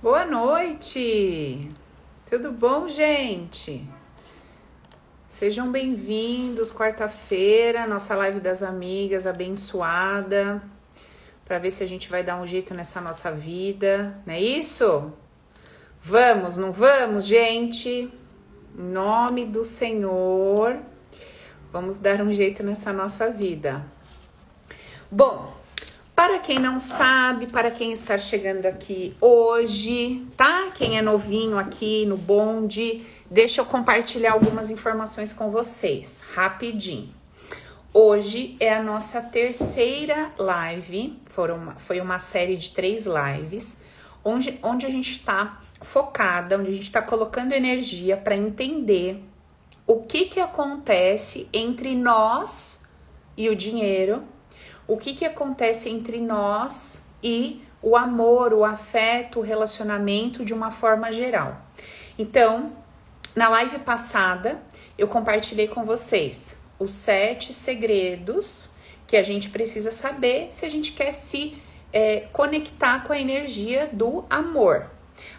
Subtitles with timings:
[0.00, 1.68] Boa noite!
[2.30, 3.84] Tudo bom, gente?
[5.26, 10.62] Sejam bem-vindos, quarta-feira, nossa live das amigas abençoada,
[11.44, 15.12] para ver se a gente vai dar um jeito nessa nossa vida, não é isso?
[16.00, 18.08] Vamos, não vamos, gente?
[18.78, 20.78] Em nome do Senhor,
[21.72, 23.84] vamos dar um jeito nessa nossa vida.
[25.10, 25.57] Bom,
[26.18, 30.68] para quem não sabe, para quem está chegando aqui hoje, tá?
[30.74, 37.14] Quem é novinho aqui no bonde, deixa eu compartilhar algumas informações com vocês, rapidinho.
[37.94, 43.78] Hoje é a nossa terceira live, foram, foi uma série de três lives,
[44.24, 49.22] onde, onde a gente está focada, onde a gente está colocando energia para entender
[49.86, 52.82] o que, que acontece entre nós
[53.36, 54.24] e o dinheiro
[54.88, 60.70] o que, que acontece entre nós e o amor, o afeto, o relacionamento de uma
[60.70, 61.60] forma geral.
[62.18, 62.72] Então,
[63.36, 64.60] na live passada,
[64.96, 68.70] eu compartilhei com vocês os sete segredos
[69.06, 71.60] que a gente precisa saber se a gente quer se
[71.92, 74.90] é, conectar com a energia do amor.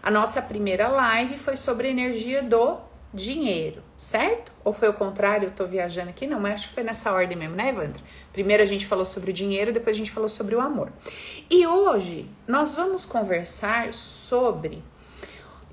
[0.01, 2.77] A nossa primeira live foi sobre a energia do
[3.13, 4.53] dinheiro, certo?
[4.63, 5.47] Ou foi o contrário?
[5.47, 6.25] Eu tô viajando aqui?
[6.25, 8.01] Não, mas acho que foi nessa ordem mesmo, né, Evandra?
[8.31, 10.89] Primeiro a gente falou sobre o dinheiro, depois a gente falou sobre o amor.
[11.49, 14.81] E hoje nós vamos conversar sobre.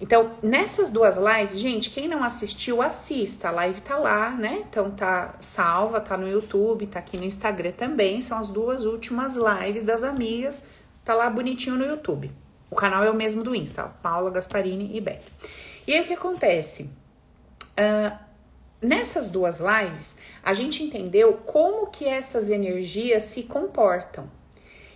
[0.00, 3.48] Então, nessas duas lives, gente, quem não assistiu, assista.
[3.48, 4.64] A live tá lá, né?
[4.68, 8.20] Então tá salva, tá no YouTube, tá aqui no Instagram também.
[8.20, 10.64] São as duas últimas lives das amigas.
[11.04, 12.32] Tá lá bonitinho no YouTube.
[12.68, 15.22] O canal é o mesmo do Insta, Paula Gasparini e Beck.
[15.86, 16.90] E aí o que acontece?
[18.80, 24.30] Nessas duas lives, a gente entendeu como que essas energias se comportam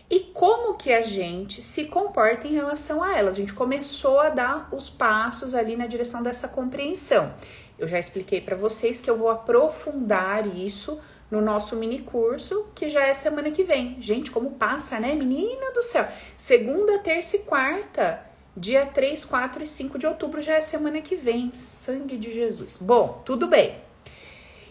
[0.09, 3.34] e como que a gente se comporta em relação a elas.
[3.34, 7.32] A gente começou a dar os passos ali na direção dessa compreensão.
[7.78, 11.00] Eu já expliquei para vocês que eu vou aprofundar isso
[11.31, 13.97] no nosso mini curso, que já é semana que vem.
[14.00, 15.15] Gente, como passa, né?
[15.15, 16.06] Menina do céu.
[16.37, 21.15] Segunda, terça e quarta Dia 3, 4 e 5 de outubro já é semana que
[21.15, 21.53] vem.
[21.55, 22.78] Sangue de Jesus.
[22.81, 23.77] Bom, tudo bem.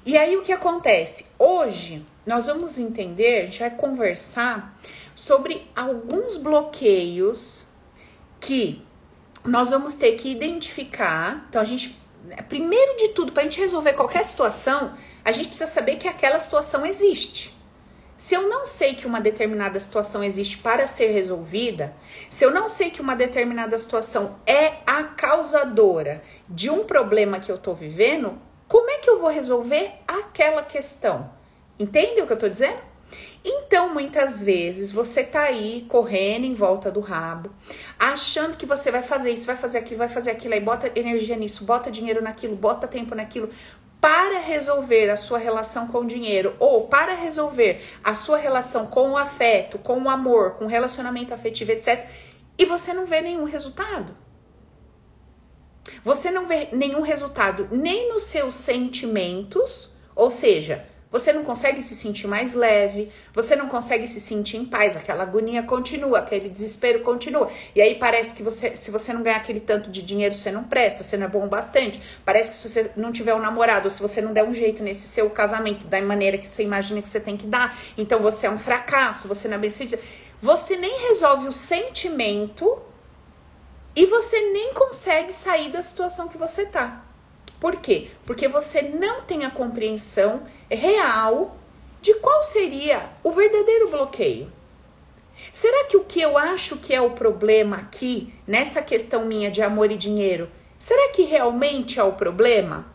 [0.06, 1.28] E aí o que acontece?
[1.38, 4.78] Hoje nós vamos entender, a gente vai conversar
[5.16, 7.66] sobre alguns bloqueios
[8.40, 8.81] que
[9.45, 11.46] nós vamos ter que identificar.
[11.50, 11.97] Então a gente,
[12.50, 16.40] primeiro de tudo, para a gente resolver qualquer situação, a gente precisa saber que aquela
[16.40, 17.57] situação existe.
[18.19, 21.96] Se eu não sei que uma determinada situação existe para ser resolvida,
[22.30, 27.50] se eu não sei que uma determinada situação é a causadora de um problema que
[27.50, 28.38] eu estou vivendo,
[28.68, 31.31] como é que eu vou resolver aquela questão?
[31.79, 32.81] Entende o que eu estou dizendo?
[33.41, 37.50] Então, muitas vezes você tá aí correndo em volta do rabo,
[37.97, 41.38] achando que você vai fazer isso, vai fazer aquilo, vai fazer aquilo, aí bota energia
[41.38, 43.50] nisso, bota dinheiro naquilo, bota tempo naquilo,
[44.01, 49.11] para resolver a sua relação com o dinheiro ou para resolver a sua relação com
[49.11, 52.07] o afeto, com o amor, com o relacionamento afetivo, etc.
[52.57, 54.15] E você não vê nenhum resultado.
[56.03, 61.96] Você não vê nenhum resultado nem nos seus sentimentos, ou seja, você não consegue se
[61.96, 67.02] sentir mais leve, você não consegue se sentir em paz, aquela agonia continua, aquele desespero
[67.02, 67.50] continua.
[67.75, 70.64] E aí parece que você, se você não ganhar aquele tanto de dinheiro, você não
[70.64, 72.00] presta, você não é bom o bastante.
[72.24, 74.84] Parece que se você não tiver um namorado, ou se você não der um jeito
[74.84, 78.46] nesse seu casamento da maneira que você imagina que você tem que dar, então você
[78.46, 80.02] é um fracasso, você não é bem sucedido.
[80.40, 82.80] Você nem resolve o sentimento
[83.96, 87.09] e você nem consegue sair da situação que você tá.
[87.59, 88.09] Por quê?
[88.25, 91.58] Porque você não tem a compreensão real
[92.02, 94.52] de qual seria o verdadeiro bloqueio.
[95.53, 99.61] Será que o que eu acho que é o problema aqui, nessa questão minha de
[99.61, 102.85] amor e dinheiro, será que realmente é o problema?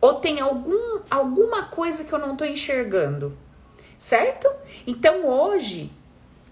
[0.00, 3.36] Ou tem algum, alguma coisa que eu não estou enxergando?
[3.98, 4.48] Certo?
[4.86, 5.90] Então hoje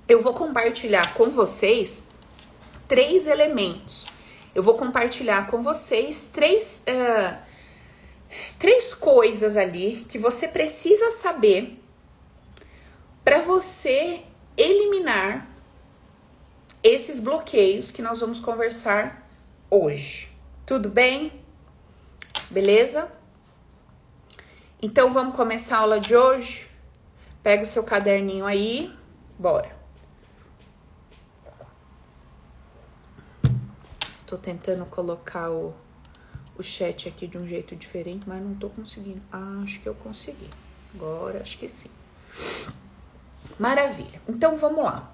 [0.09, 2.03] eu vou compartilhar com vocês
[2.89, 4.07] três elementos.
[4.55, 7.46] Eu vou compartilhar com vocês três uh,
[8.59, 11.83] três coisas ali que você precisa saber
[13.25, 14.23] para você
[14.57, 15.49] eliminar
[16.83, 19.29] esses bloqueios que nós vamos conversar
[19.71, 20.31] hoje.
[20.65, 21.45] Tudo bem?
[22.51, 23.11] Beleza?
[24.81, 26.69] Então vamos começar a aula de hoje?
[27.43, 28.95] Pega o seu caderninho aí,
[29.39, 29.75] bora.
[34.27, 35.75] Tô tentando colocar o
[36.59, 39.23] o chat aqui de um jeito diferente, mas não tô conseguindo.
[39.33, 40.49] Ah, acho que eu consegui.
[40.95, 41.91] Agora, acho que sim.
[43.59, 44.21] Maravilha.
[44.29, 45.13] Então, vamos lá.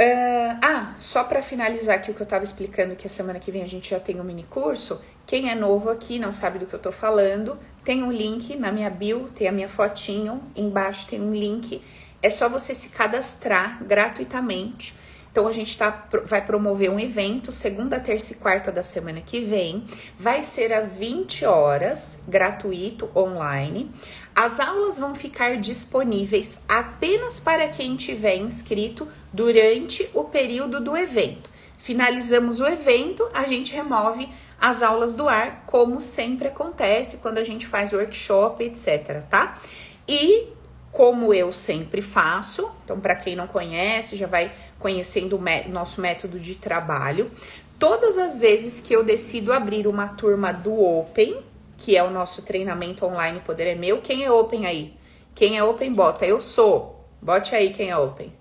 [0.00, 3.52] Uh, ah, só para finalizar aqui o que eu estava explicando, que a semana que
[3.52, 5.00] vem a gente já tem um mini curso.
[5.24, 8.72] Quem é novo aqui, não sabe do que eu estou falando, tem um link na
[8.72, 11.80] minha bio, tem a minha fotinho, embaixo tem um link.
[12.20, 14.94] É só você se cadastrar gratuitamente
[15.34, 19.40] então a gente tá, vai promover um evento segunda, terça e quarta da semana que
[19.40, 19.84] vem.
[20.16, 23.90] Vai ser às 20 horas, gratuito, online.
[24.32, 31.50] As aulas vão ficar disponíveis apenas para quem tiver inscrito durante o período do evento.
[31.78, 34.28] Finalizamos o evento, a gente remove
[34.60, 39.58] as aulas do ar, como sempre acontece quando a gente faz workshop, etc, tá?
[40.06, 40.53] E
[40.94, 42.70] como eu sempre faço.
[42.84, 47.32] Então, para quem não conhece, já vai conhecendo o nosso método de trabalho.
[47.80, 51.42] Todas as vezes que eu decido abrir uma turma do Open,
[51.76, 54.94] que é o nosso treinamento online Poder é Meu, quem é Open aí?
[55.34, 56.24] Quem é Open, bota.
[56.24, 57.04] Eu sou.
[57.20, 58.32] Bote aí quem é Open.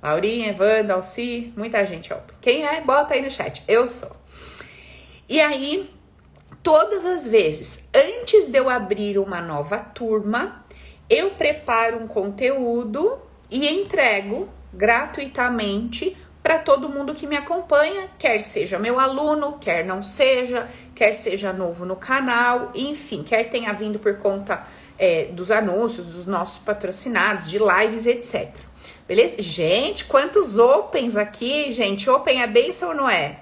[0.00, 2.36] Laurinha, Evanda, Alci, muita gente é Open.
[2.40, 3.64] Quem é, bota aí no chat.
[3.66, 4.14] Eu sou.
[5.28, 5.90] E aí,
[6.62, 10.63] todas as vezes, antes de eu abrir uma nova turma,
[11.08, 13.18] eu preparo um conteúdo
[13.50, 20.02] e entrego gratuitamente para todo mundo que me acompanha, quer seja meu aluno, quer não
[20.02, 24.62] seja, quer seja novo no canal, enfim, quer tenha vindo por conta
[24.98, 28.54] é, dos anúncios, dos nossos patrocinados, de lives, etc.
[29.08, 29.36] Beleza?
[29.38, 32.10] Gente, quantos opens aqui, gente?
[32.10, 33.40] Open é benção ou não é?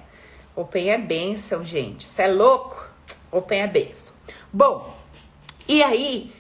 [0.55, 2.03] Open é benção, gente.
[2.03, 2.89] Isso é louco?
[3.33, 4.15] Open é benção.
[4.53, 4.95] Bom,
[5.67, 6.33] e aí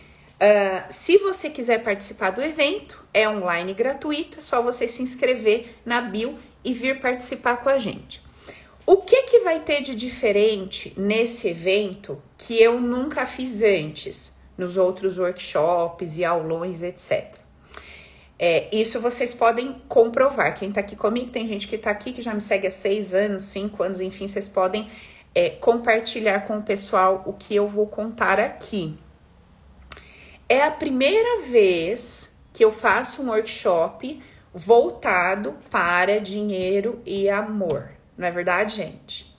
[0.42, 5.76] Uh, se você quiser participar do evento, é online gratuito, é só você se inscrever
[5.86, 8.20] na bio e vir participar com a gente.
[8.84, 14.76] O que que vai ter de diferente nesse evento que eu nunca fiz antes, nos
[14.76, 17.36] outros workshops e aulões, etc.
[18.36, 20.58] É, isso vocês podem comprovar.
[20.58, 23.14] Quem tá aqui comigo, tem gente que tá aqui que já me segue há seis
[23.14, 24.90] anos, cinco anos, enfim, vocês podem
[25.32, 28.98] é, compartilhar com o pessoal o que eu vou contar aqui.
[30.52, 34.20] É a primeira vez que eu faço um workshop
[34.52, 37.92] voltado para dinheiro e amor.
[38.18, 39.34] Não é verdade, gente?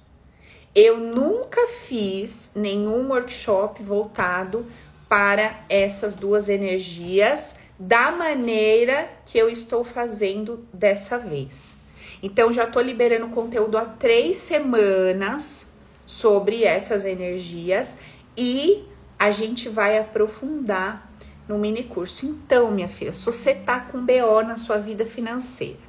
[0.74, 4.66] Eu nunca fiz nenhum workshop voltado
[5.08, 11.78] para essas duas energias da maneira que eu estou fazendo dessa vez.
[12.24, 15.68] Então, já estou liberando conteúdo há três semanas
[16.08, 18.00] sobre essas energias
[18.36, 18.92] e
[19.24, 21.10] a gente vai aprofundar
[21.48, 22.26] no mini curso.
[22.26, 25.80] Então, minha filha, se você tá com BO na sua vida financeira,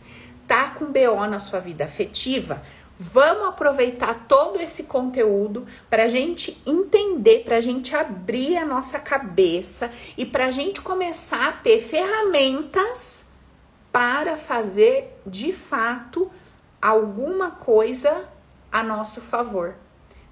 [0.47, 2.63] tá com BO na sua vida afetiva,
[2.97, 9.01] vamos aproveitar todo esse conteúdo para a gente entender, para a gente abrir a nossa
[9.01, 13.27] cabeça e para a gente começar a ter ferramentas
[13.91, 16.31] para fazer de fato
[16.81, 18.29] alguma coisa
[18.71, 19.75] a nosso favor,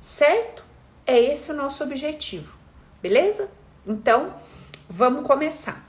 [0.01, 0.65] certo?
[1.05, 2.62] É esse o nosso objetivo
[3.03, 3.51] beleza?
[3.87, 4.35] Então,
[4.89, 5.85] vamos começar.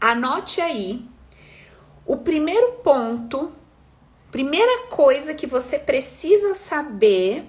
[0.00, 1.08] Anote aí
[2.06, 3.50] o primeiro ponto,
[4.30, 7.46] primeira coisa que você precisa saber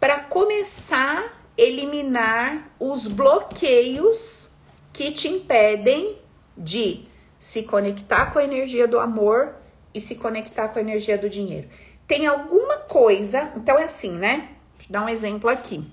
[0.00, 4.50] para começar a eliminar os bloqueios
[4.92, 6.18] que te impedem
[6.58, 7.06] de
[7.38, 9.54] se conectar com a energia do amor
[9.94, 11.68] e se conectar com a energia do dinheiro.
[12.06, 14.48] Tem alguma coisa, então é assim, né?
[14.76, 15.84] Deixa eu dar um exemplo aqui.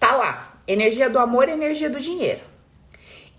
[0.00, 2.42] Tá lá, energia do amor e energia do dinheiro.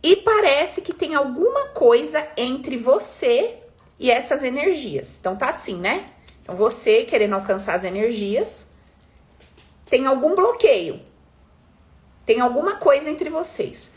[0.01, 3.57] E parece que tem alguma coisa entre você
[3.99, 5.17] e essas energias.
[5.19, 6.05] Então tá assim, né?
[6.41, 8.67] Então você querendo alcançar as energias,
[9.89, 10.99] tem algum bloqueio.
[12.25, 13.93] Tem alguma coisa entre vocês.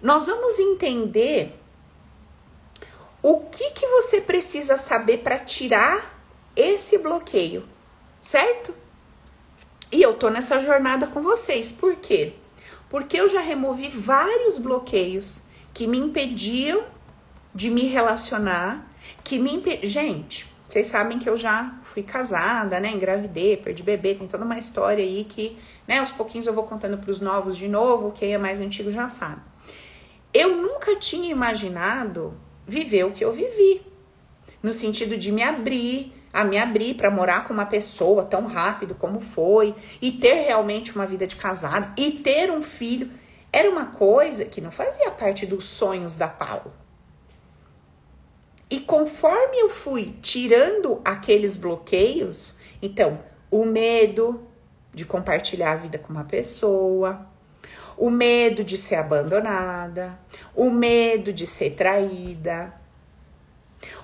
[0.00, 1.52] Nós vamos entender
[3.22, 6.22] o que que você precisa saber para tirar
[6.54, 7.68] esse bloqueio,
[8.20, 8.74] certo?
[9.90, 11.72] E eu tô nessa jornada com vocês.
[11.72, 12.34] Por quê?
[12.88, 15.42] Porque eu já removi vários bloqueios
[15.74, 16.84] que me impediam
[17.54, 18.90] de me relacionar,
[19.22, 19.80] que me impe...
[19.86, 22.90] Gente, vocês sabem que eu já fui casada, né?
[22.90, 26.98] Engravidei, perdi bebê, tem toda uma história aí que, né, aos pouquinhos eu vou contando
[26.98, 29.40] para os novos de novo, quem é mais antigo já sabe.
[30.32, 32.34] Eu nunca tinha imaginado
[32.66, 33.80] viver o que eu vivi,
[34.62, 38.94] no sentido de me abrir, a me abrir para morar com uma pessoa tão rápido
[38.94, 43.10] como foi e ter realmente uma vida de casado e ter um filho
[43.52, 46.72] era uma coisa que não fazia parte dos sonhos da Paulo.
[48.70, 53.18] E conforme eu fui tirando aqueles bloqueios, então,
[53.50, 54.46] o medo
[54.92, 57.26] de compartilhar a vida com uma pessoa,
[57.96, 60.18] o medo de ser abandonada,
[60.54, 62.74] o medo de ser traída,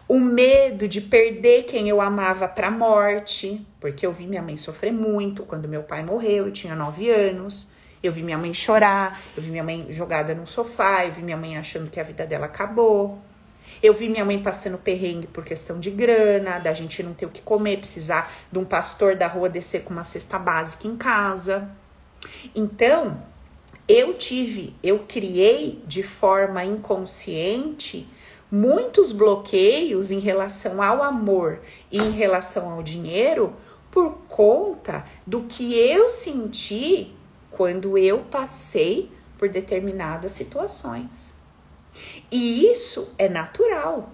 [0.08, 4.56] o medo de perder quem eu amava para a morte, porque eu vi minha mãe
[4.56, 7.72] sofrer muito quando meu pai morreu, eu tinha nove anos.
[8.02, 11.38] Eu vi minha mãe chorar, eu vi minha mãe jogada no sofá, eu vi minha
[11.38, 13.18] mãe achando que a vida dela acabou.
[13.82, 17.30] Eu vi minha mãe passando perrengue por questão de grana, da gente não ter o
[17.30, 21.70] que comer, precisar de um pastor da rua descer com uma cesta básica em casa.
[22.54, 23.18] Então,
[23.88, 28.06] eu tive, eu criei de forma inconsciente
[28.54, 33.52] muitos bloqueios em relação ao amor e em relação ao dinheiro
[33.90, 37.12] por conta do que eu senti
[37.50, 41.34] quando eu passei por determinadas situações.
[42.30, 44.12] E isso é natural.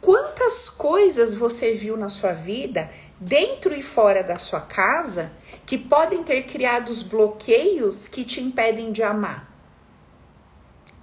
[0.00, 5.30] Quantas coisas você viu na sua vida, dentro e fora da sua casa,
[5.64, 9.48] que podem ter criado os bloqueios que te impedem de amar?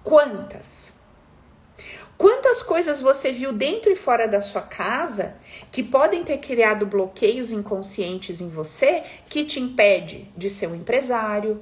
[0.03, 0.96] Quantas?
[2.17, 5.35] Quantas coisas você viu dentro e fora da sua casa
[5.71, 11.61] que podem ter criado bloqueios inconscientes em você que te impede de ser um empresário,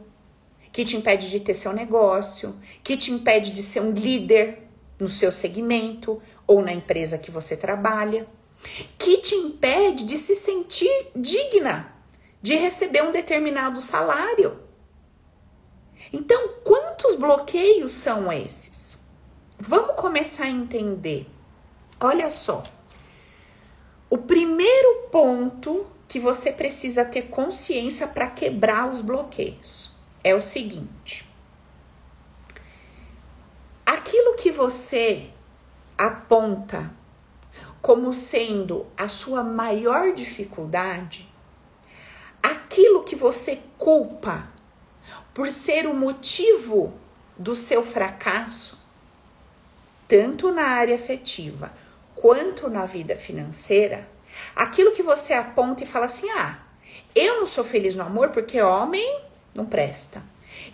[0.72, 4.64] que te impede de ter seu negócio, que te impede de ser um líder
[4.98, 8.26] no seu segmento ou na empresa que você trabalha,
[8.98, 11.96] que te impede de se sentir digna
[12.46, 14.60] de receber um determinado salário.
[16.14, 19.00] Então, quantos bloqueios são esses?
[19.60, 21.28] Vamos começar a entender.
[22.00, 22.64] Olha só.
[24.10, 31.30] O primeiro ponto que você precisa ter consciência para quebrar os bloqueios é o seguinte:
[33.86, 35.30] aquilo que você
[35.98, 36.92] aponta
[37.82, 41.30] como sendo a sua maior dificuldade,
[42.42, 44.50] aquilo que você culpa
[45.34, 46.94] por ser o motivo
[47.38, 48.85] do seu fracasso,
[50.08, 51.72] tanto na área afetiva
[52.16, 54.08] quanto na vida financeira,
[54.56, 56.60] aquilo que você aponta e fala assim: ah,
[57.14, 59.22] eu não sou feliz no amor porque homem
[59.54, 60.22] não presta.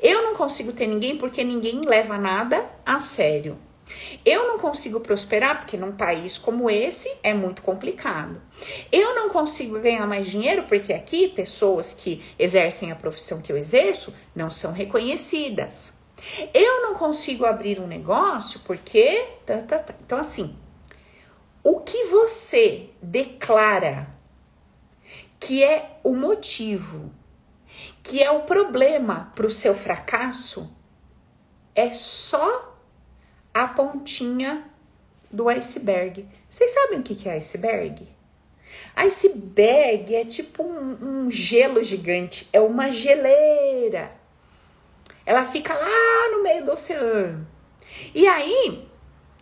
[0.02, 3.58] Eu não consigo ter ninguém porque ninguém leva nada a sério.
[4.24, 8.42] Eu não consigo prosperar porque num país como esse é muito complicado.
[8.92, 13.58] Eu não consigo ganhar mais dinheiro porque aqui pessoas que exercem a profissão que eu
[13.58, 15.94] exerço não são reconhecidas.
[16.54, 19.26] Eu não consigo abrir um negócio porque.
[19.46, 19.94] Tá, tá, tá.
[20.02, 20.56] Então, assim,
[21.64, 24.08] o que você declara
[25.40, 27.12] que é o motivo,
[28.04, 30.72] que é o problema para o seu fracasso,
[31.74, 32.78] é só
[33.54, 34.64] a pontinha
[35.32, 36.28] do iceberg.
[36.48, 38.08] Vocês sabem o que é iceberg?
[38.96, 44.21] Iceberg é tipo um, um gelo gigante, é uma geleira
[45.26, 47.48] ela fica lá no meio do oceano.
[48.14, 48.88] E aí,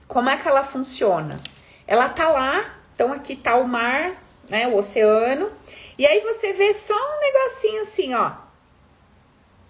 [0.08, 1.40] como é que ela funciona?
[1.88, 5.52] Ela tá lá, então aqui tá o mar, né, o oceano,
[5.98, 8.32] e aí você vê só um negocinho assim, ó.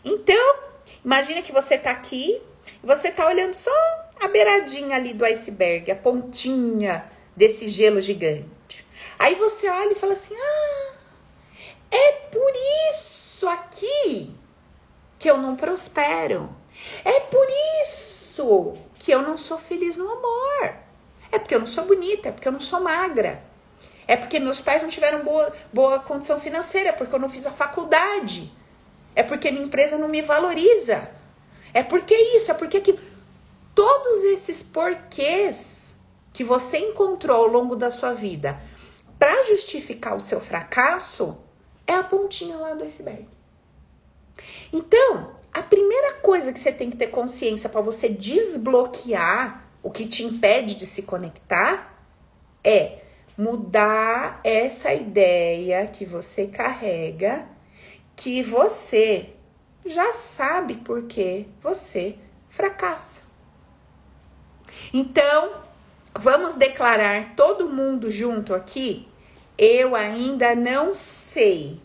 [0.04, 0.56] Então,
[1.04, 2.42] imagina que você tá aqui,
[2.82, 3.72] você tá olhando só
[4.20, 8.86] a beiradinha ali do iceberg, a pontinha desse gelo gigante.
[9.18, 10.94] Aí você olha e fala assim: "Ah,
[11.92, 12.54] é por
[12.90, 14.39] isso aqui
[15.20, 16.50] que eu não prospero.
[17.04, 17.46] É por
[17.82, 20.78] isso que eu não sou feliz no amor.
[21.32, 23.44] É porque eu não sou bonita, é porque eu não sou magra.
[24.08, 27.52] É porque meus pais não tiveram boa, boa condição financeira, porque eu não fiz a
[27.52, 28.52] faculdade.
[29.14, 31.12] É porque minha empresa não me valoriza.
[31.74, 33.00] É porque isso, é porque que
[33.76, 35.96] todos esses porquês
[36.34, 38.60] que você encontrou ao longo da sua vida
[39.20, 41.38] para justificar o seu fracasso
[41.86, 43.28] é a pontinha lá do iceberg.
[44.72, 50.06] Então, a primeira coisa que você tem que ter consciência para você desbloquear o que
[50.06, 52.04] te impede de se conectar
[52.64, 53.00] é
[53.38, 57.48] mudar essa ideia que você carrega
[58.16, 59.30] que você
[59.86, 62.18] já sabe por que você
[62.50, 63.22] fracassa.
[64.94, 65.62] Então,
[66.14, 69.08] vamos declarar todo mundo junto aqui?
[69.58, 71.82] Eu ainda não sei.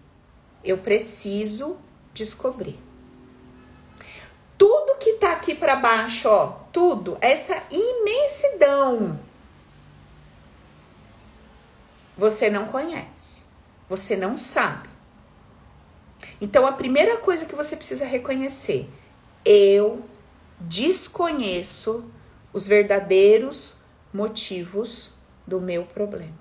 [0.64, 1.78] Eu preciso
[2.14, 2.78] descobrir.
[4.56, 9.18] Tudo que tá aqui para baixo, ó, tudo, essa imensidão,
[12.16, 13.44] você não conhece,
[13.88, 14.88] você não sabe.
[16.40, 18.88] Então a primeira coisa que você precisa reconhecer,
[19.44, 20.04] eu
[20.60, 22.08] desconheço
[22.52, 23.76] os verdadeiros
[24.12, 25.10] motivos
[25.44, 26.38] do meu problema.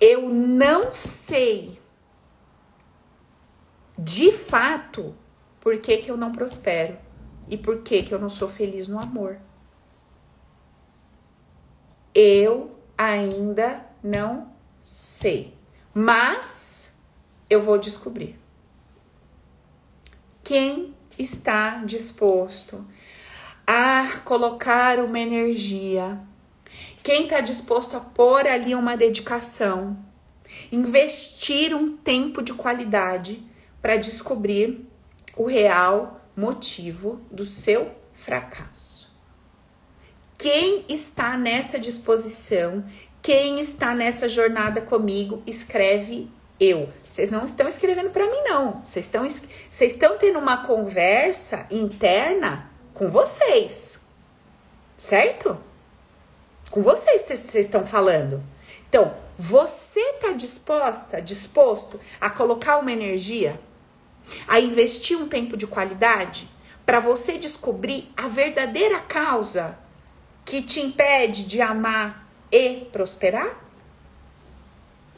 [0.00, 1.81] Eu não sei
[4.04, 5.14] de fato,
[5.60, 6.98] por que, que eu não prospero
[7.48, 9.38] e por que, que eu não sou feliz no amor.
[12.12, 15.56] Eu ainda não sei,
[15.94, 16.96] mas
[17.48, 18.36] eu vou descobrir.
[20.42, 22.84] Quem está disposto
[23.64, 26.18] a colocar uma energia?
[27.04, 29.96] Quem está disposto a pôr ali uma dedicação?
[30.72, 33.51] Investir um tempo de qualidade
[33.82, 34.88] para descobrir
[35.36, 39.10] o real motivo do seu fracasso.
[40.38, 42.84] Quem está nessa disposição,
[43.20, 46.88] quem está nessa jornada comigo, escreve eu.
[47.08, 48.82] Vocês não estão escrevendo para mim, não.
[48.84, 54.00] Vocês estão, vocês estão tendo uma conversa interna com vocês,
[54.96, 55.58] certo?
[56.70, 58.42] Com vocês vocês estão falando.
[58.88, 63.60] Então, você está disposta, disposto a colocar uma energia
[64.46, 66.48] a investir um tempo de qualidade
[66.84, 69.78] para você descobrir a verdadeira causa
[70.44, 73.62] que te impede de amar e prosperar?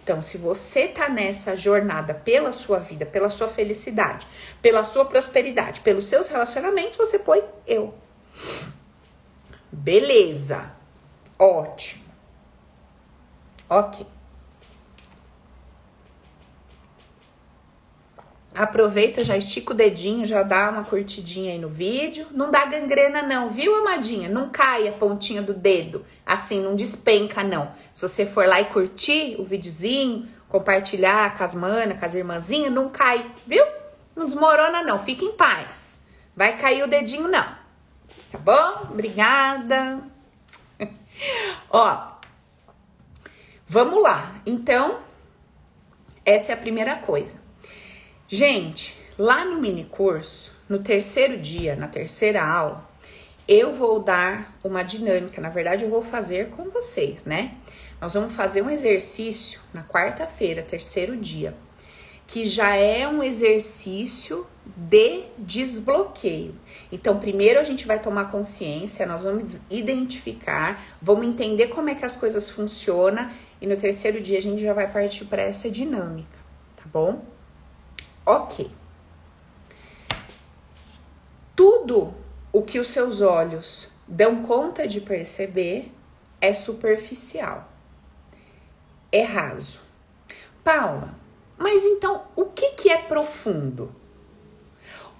[0.02, 4.26] Então, se você tá nessa jornada pela sua vida, pela sua felicidade,
[4.60, 7.94] pela sua prosperidade, pelos seus relacionamentos, você põe eu.
[9.72, 10.72] Beleza.
[11.38, 12.04] Ótimo.
[13.68, 14.06] Ok.
[18.54, 22.28] Aproveita, já estica o dedinho, já dá uma curtidinha aí no vídeo.
[22.30, 24.28] Não dá gangrena não, viu, amadinha?
[24.28, 27.72] Não cai a pontinha do dedo, assim, não despenca não.
[27.92, 32.72] Se você for lá e curtir o videozinho, compartilhar com as manas, com as irmãzinhas,
[32.72, 33.64] não cai, viu?
[34.14, 35.98] Não desmorona não, fica em paz.
[36.36, 37.64] Vai cair o dedinho não.
[38.30, 38.88] Tá bom?
[38.92, 39.98] Obrigada.
[41.68, 42.12] Ó,
[43.66, 44.32] vamos lá.
[44.46, 45.00] Então,
[46.24, 47.43] essa é a primeira coisa.
[48.26, 52.88] Gente, lá no mini curso, no terceiro dia, na terceira aula,
[53.46, 55.42] eu vou dar uma dinâmica.
[55.42, 57.54] Na verdade, eu vou fazer com vocês, né?
[58.00, 61.54] Nós vamos fazer um exercício na quarta-feira, terceiro dia,
[62.26, 66.54] que já é um exercício de desbloqueio.
[66.90, 72.06] Então, primeiro a gente vai tomar consciência, nós vamos identificar, vamos entender como é que
[72.06, 76.38] as coisas funcionam e no terceiro dia a gente já vai partir para essa dinâmica,
[76.76, 77.33] tá bom?
[78.26, 78.70] Ok.
[81.54, 82.14] Tudo
[82.52, 85.92] o que os seus olhos dão conta de perceber
[86.40, 87.68] é superficial,
[89.12, 89.80] é raso.
[90.62, 91.14] Paula,
[91.58, 93.94] mas então o que, que é profundo?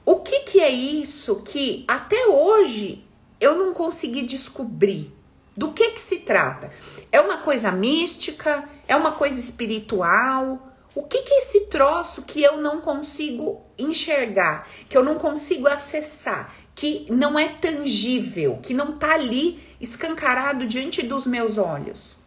[0.07, 3.07] O que, que é isso que até hoje
[3.41, 5.13] eu não consegui descobrir?
[5.57, 6.73] Do que, que se trata?
[7.13, 8.69] É uma coisa mística?
[8.89, 10.74] É uma coisa espiritual?
[10.95, 15.67] O que, que é esse troço que eu não consigo enxergar, que eu não consigo
[15.67, 22.23] acessar, que não é tangível, que não tá ali escancarado diante dos meus olhos?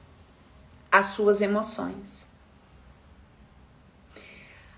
[0.91, 2.27] As suas emoções.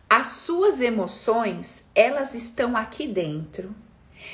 [0.08, 3.76] As suas emoções, elas estão aqui dentro,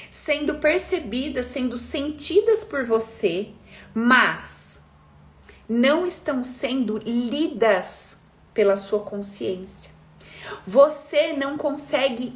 [0.10, 3.50] sendo percebidas, sendo sentidas por você,
[3.94, 4.80] mas
[5.68, 8.18] não estão sendo lidas
[8.56, 9.91] pela sua consciência.
[10.65, 12.34] Você não consegue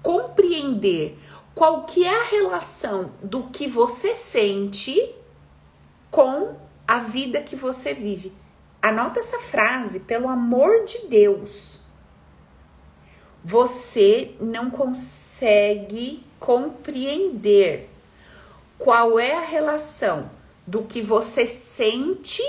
[0.00, 1.18] compreender
[1.54, 5.14] qual que é a relação do que você sente
[6.10, 6.56] com
[6.88, 8.32] a vida que você vive.
[8.80, 11.80] Anota essa frase, pelo amor de Deus.
[13.44, 17.90] Você não consegue compreender
[18.78, 20.30] qual é a relação
[20.66, 22.42] do que você sente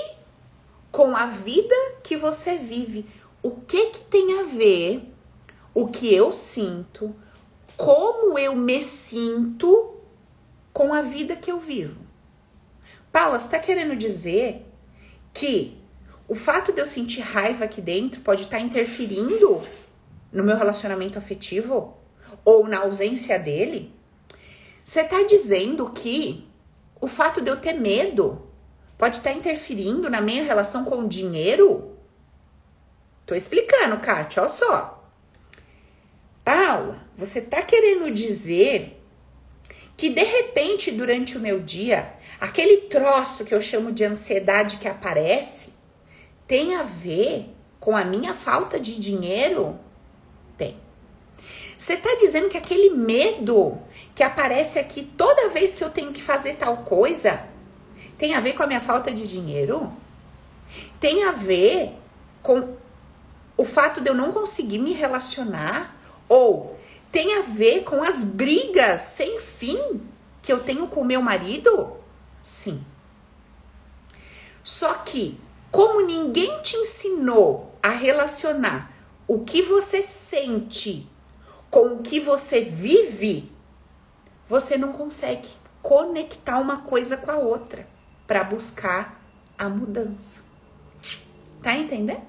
[0.93, 3.03] com a vida que você vive.
[3.41, 5.03] O que que tem a ver
[5.73, 7.15] o que eu sinto,
[7.75, 9.95] como eu me sinto
[10.71, 11.99] com a vida que eu vivo?
[13.11, 14.67] Paula, está querendo dizer
[15.33, 15.75] que
[16.27, 19.63] o fato de eu sentir raiva aqui dentro pode estar tá interferindo
[20.31, 21.97] no meu relacionamento afetivo
[22.45, 23.91] ou na ausência dele?
[24.85, 26.47] Você está dizendo que
[27.01, 28.42] o fato de eu ter medo
[29.03, 31.97] Pode estar interferindo na minha relação com o dinheiro?
[33.25, 35.11] Tô explicando, Kátia, olha só.
[36.41, 39.03] Paula, você tá querendo dizer
[39.97, 44.87] que de repente durante o meu dia, aquele troço que eu chamo de ansiedade que
[44.87, 45.73] aparece
[46.47, 49.77] tem a ver com a minha falta de dinheiro?
[50.57, 50.77] Tem.
[51.77, 53.81] Você tá dizendo que aquele medo
[54.15, 57.51] que aparece aqui toda vez que eu tenho que fazer tal coisa
[58.23, 59.91] tem a ver com a minha falta de dinheiro?
[60.97, 61.91] Tem a ver
[62.41, 62.77] com
[63.57, 65.93] o fato de eu não conseguir me relacionar?
[66.29, 66.79] Ou
[67.11, 70.01] tem a ver com as brigas sem fim
[70.41, 71.97] que eu tenho com o meu marido?
[72.41, 72.85] Sim.
[74.63, 75.37] Só que,
[75.69, 78.89] como ninguém te ensinou a relacionar
[79.27, 81.11] o que você sente
[81.69, 83.51] com o que você vive,
[84.47, 85.49] você não consegue
[85.81, 87.91] conectar uma coisa com a outra
[88.25, 89.21] para buscar
[89.57, 90.43] a mudança.
[91.61, 92.21] Tá entendendo?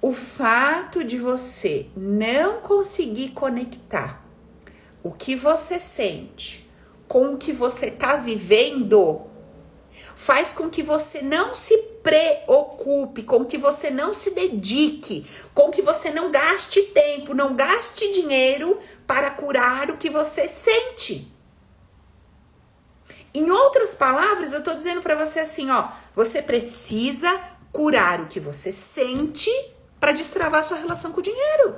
[0.00, 4.22] O fato de você não conseguir conectar
[5.02, 6.68] o que você sente
[7.08, 9.26] com o que você tá vivendo
[10.14, 15.82] faz com que você não se preocupe, com que você não se dedique, com que
[15.82, 21.32] você não gaste tempo, não gaste dinheiro para curar o que você sente.
[23.32, 27.40] Em outras palavras, eu tô dizendo para você assim, ó, você precisa
[27.72, 29.50] curar o que você sente
[29.98, 31.76] para destravar sua relação com o dinheiro.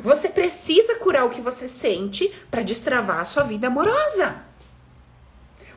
[0.00, 4.53] Você precisa curar o que você sente para destravar sua vida amorosa.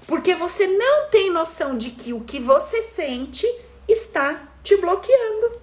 [0.07, 3.45] Porque você não tem noção de que o que você sente
[3.87, 5.61] está te bloqueando.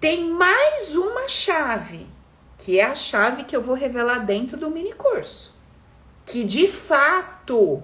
[0.00, 2.06] Tem mais uma chave,
[2.56, 5.54] que é a chave que eu vou revelar dentro do mini curso,
[6.24, 7.82] que de fato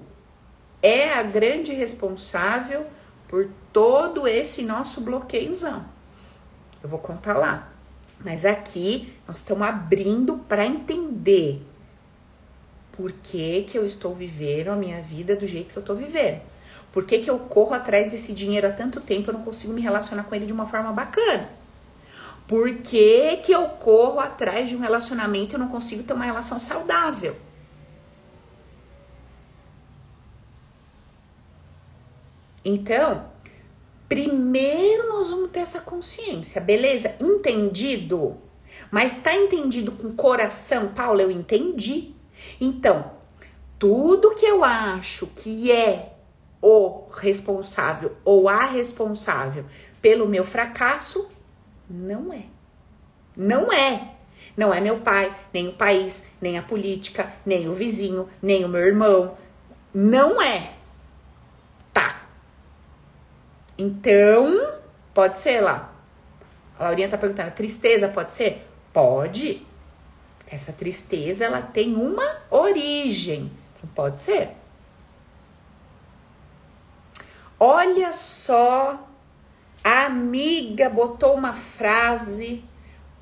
[0.82, 2.86] é a grande responsável
[3.28, 5.84] por todo esse nosso bloqueiozão.
[6.82, 7.70] Eu vou contar lá.
[8.20, 11.66] Mas aqui nós estamos abrindo para entender
[12.92, 16.40] por que, que eu estou vivendo a minha vida do jeito que eu estou vivendo.
[16.92, 19.72] Por que, que eu corro atrás desse dinheiro há tanto tempo e eu não consigo
[19.72, 21.48] me relacionar com ele de uma forma bacana?
[22.46, 26.24] Por que, que eu corro atrás de um relacionamento e eu não consigo ter uma
[26.24, 27.34] relação saudável?
[32.62, 33.24] Então,
[34.08, 37.16] primeiro nós vamos ter essa consciência, beleza?
[37.20, 38.36] Entendido?
[38.90, 41.20] Mas tá entendido com coração, Paulo?
[41.20, 42.14] Eu entendi.
[42.60, 43.10] Então,
[43.78, 46.12] tudo que eu acho que é
[46.60, 49.64] o responsável ou a responsável
[50.00, 51.28] pelo meu fracasso,
[51.90, 52.44] não é.
[53.36, 54.12] Não é.
[54.56, 58.68] Não é meu pai, nem o país, nem a política, nem o vizinho, nem o
[58.68, 59.36] meu irmão.
[59.92, 60.74] Não é.
[61.92, 62.22] Tá.
[63.76, 64.78] Então,
[65.14, 65.92] pode ser lá.
[66.78, 68.66] A Laurinha tá perguntando, tristeza pode ser?
[68.92, 69.66] Pode.
[70.52, 73.50] Essa tristeza ela tem uma origem.
[73.74, 74.50] Então pode ser.
[77.58, 79.08] Olha só,
[79.82, 82.62] a amiga botou uma frase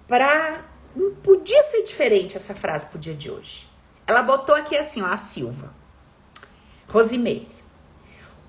[0.09, 0.65] para
[0.97, 3.71] não podia ser diferente essa frase pro dia de hoje.
[4.09, 5.73] Ela botou aqui assim, ó, a Silva.
[6.89, 7.47] Rosimeire.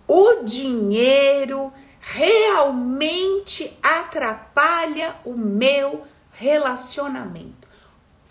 [0.08, 7.61] O dinheiro realmente atrapalha o meu relacionamento.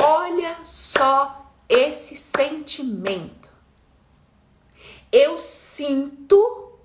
[0.03, 3.51] Olha só esse sentimento.
[5.13, 6.79] Eu sinto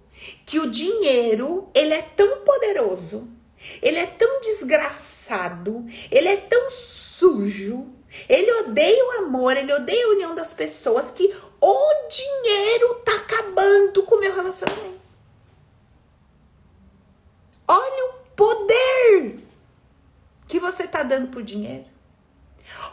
[0.46, 3.30] que o dinheiro, ele é tão poderoso,
[3.82, 7.94] ele é tão desgraçado, ele é tão sujo,
[8.30, 14.04] ele odeia o amor, ele odeia a união das pessoas que o dinheiro tá acabando
[14.04, 15.02] com o meu relacionamento.
[17.68, 19.40] Olha o poder
[20.48, 21.95] que você tá dando pro dinheiro.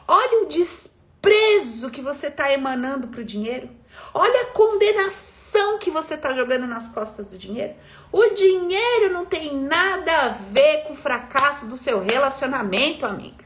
[0.06, 3.70] Olha o desprezo que você está emanando para o dinheiro.
[4.14, 7.74] Olha a condenação que você está jogando nas costas do dinheiro.
[8.10, 13.44] O dinheiro não tem nada a ver com o fracasso do seu relacionamento, amiga.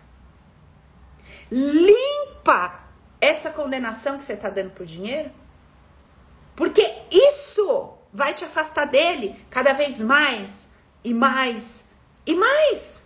[1.50, 2.80] Limpa
[3.20, 5.30] essa condenação que você está dando para o dinheiro.
[6.54, 10.68] Porque isso vai te afastar dele cada vez mais
[11.04, 11.84] e mais
[12.24, 13.05] e mais.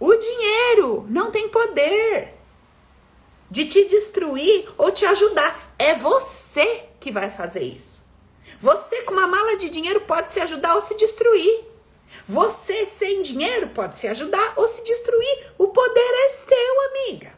[0.00, 2.34] O dinheiro não tem poder
[3.50, 5.74] de te destruir ou te ajudar.
[5.78, 8.06] É você que vai fazer isso.
[8.60, 11.64] Você, com uma mala de dinheiro, pode se ajudar ou se destruir.
[12.26, 15.52] Você, sem dinheiro, pode se ajudar ou se destruir.
[15.56, 17.32] O poder é seu, amiga.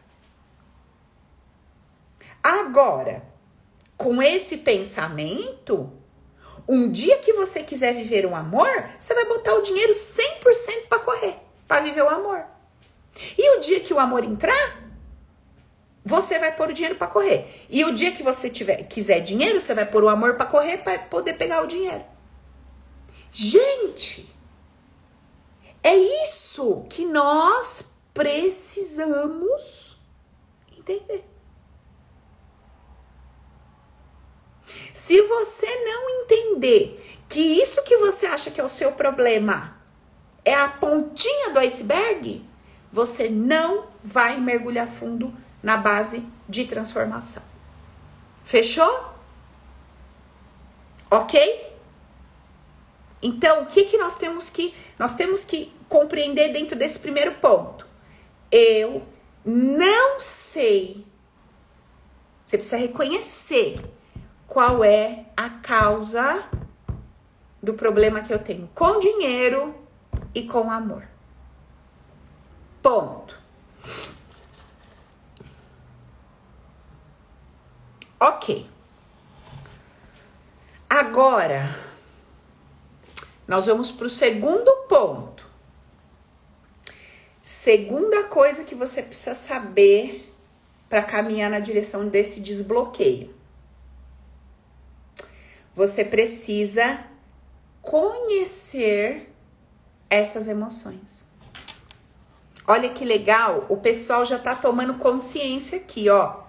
[2.42, 3.22] Agora,
[3.96, 5.92] com esse pensamento,
[6.66, 8.68] um dia que você quiser viver um amor,
[8.98, 12.44] você vai botar o dinheiro 100% para correr para viver o amor.
[13.38, 14.90] E o dia que o amor entrar,
[16.04, 17.64] você vai pôr o dinheiro para correr.
[17.70, 20.78] E o dia que você tiver, quiser dinheiro, você vai pôr o amor para correr
[20.78, 22.04] para poder pegar o dinheiro.
[23.30, 24.28] Gente,
[25.80, 29.96] é isso que nós precisamos
[30.76, 31.24] entender.
[34.92, 39.79] Se você não entender que isso que você acha que é o seu problema
[40.44, 42.44] é a pontinha do iceberg,
[42.92, 47.42] você não vai mergulhar fundo na base de transformação.
[48.42, 49.11] Fechou?
[51.11, 51.70] Ok?
[53.22, 57.87] Então, o que, que nós temos que nós temos que compreender dentro desse primeiro ponto?
[58.50, 59.07] Eu
[59.44, 61.07] não sei.
[62.46, 63.81] Você precisa reconhecer
[64.46, 66.44] qual é a causa
[67.62, 69.79] do problema que eu tenho com dinheiro
[70.34, 71.06] e com amor.
[72.82, 73.38] Ponto.
[78.18, 78.68] Ok.
[80.88, 81.74] Agora,
[83.46, 85.48] nós vamos para o segundo ponto.
[87.42, 90.32] Segunda coisa que você precisa saber
[90.88, 93.34] para caminhar na direção desse desbloqueio.
[95.74, 97.04] Você precisa
[97.80, 99.29] conhecer
[100.10, 101.24] essas emoções.
[102.66, 106.40] Olha que legal, o pessoal já tá tomando consciência aqui, ó.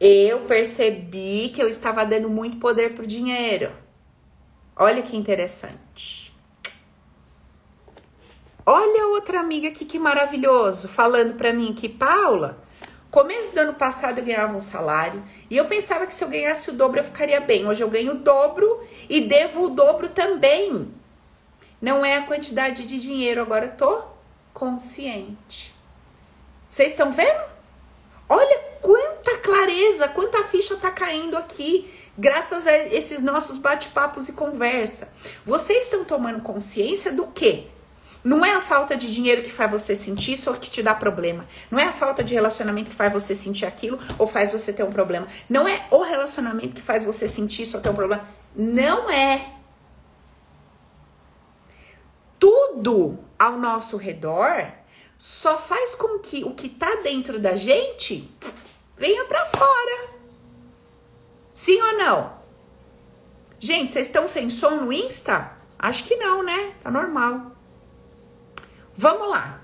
[0.00, 3.72] Eu percebi que eu estava dando muito poder pro dinheiro.
[4.76, 6.32] Olha que interessante.
[8.64, 12.62] Olha outra amiga aqui que maravilhoso, falando para mim que Paula,
[13.10, 16.70] começo do ano passado eu ganhava um salário e eu pensava que se eu ganhasse
[16.70, 17.66] o dobro eu ficaria bem.
[17.66, 20.92] Hoje eu ganho o dobro e devo o dobro também.
[21.80, 24.02] Não é a quantidade de dinheiro, agora eu tô
[24.52, 25.74] consciente.
[26.68, 27.40] Vocês estão vendo?
[28.28, 35.08] Olha quanta clareza, quanta ficha tá caindo aqui, graças a esses nossos bate-papos e conversa.
[35.46, 37.68] Vocês estão tomando consciência do quê?
[38.22, 40.94] Não é a falta de dinheiro que faz você sentir isso ou que te dá
[40.94, 41.46] problema.
[41.70, 44.82] Não é a falta de relacionamento que faz você sentir aquilo ou faz você ter
[44.82, 45.28] um problema.
[45.48, 48.28] Não é o relacionamento que faz você sentir isso ou ter um problema.
[48.54, 49.57] Não é
[52.38, 54.72] tudo ao nosso redor
[55.18, 58.30] só faz com que o que tá dentro da gente
[58.96, 60.10] venha para fora.
[61.52, 62.38] Sim ou não?
[63.58, 65.56] Gente, vocês estão sem som no Insta?
[65.78, 66.74] Acho que não, né?
[66.80, 67.52] Tá normal.
[68.94, 69.60] Vamos lá.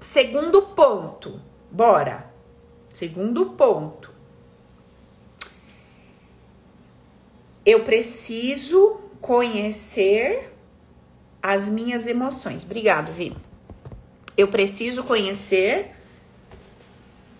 [0.00, 1.40] Segundo ponto.
[1.70, 2.30] Bora.
[2.92, 4.12] Segundo ponto.
[7.64, 10.51] Eu preciso conhecer
[11.42, 12.64] as minhas emoções.
[12.64, 13.36] Obrigado, Vi.
[14.36, 15.90] Eu preciso conhecer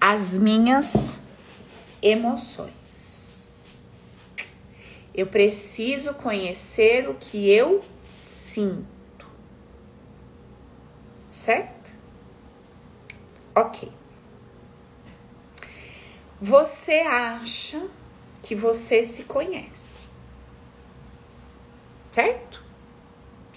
[0.00, 1.22] as minhas
[2.02, 3.78] emoções.
[5.14, 9.26] Eu preciso conhecer o que eu sinto.
[11.30, 11.92] Certo?
[13.54, 13.90] Ok.
[16.40, 17.88] Você acha
[18.42, 20.08] que você se conhece?
[22.10, 22.61] Certo?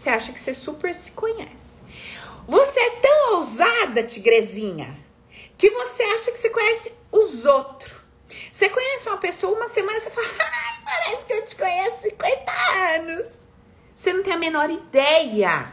[0.06, 1.82] Você acha que você super se conhece.
[2.48, 4.96] Você é tão ousada, tigrezinha,
[5.58, 7.92] que você acha que você conhece os outros.
[8.52, 12.52] Você conhece uma pessoa uma semana, você fala, ai, parece que eu te conheço 50
[12.98, 13.26] anos.
[13.96, 15.72] Você não tem a menor ideia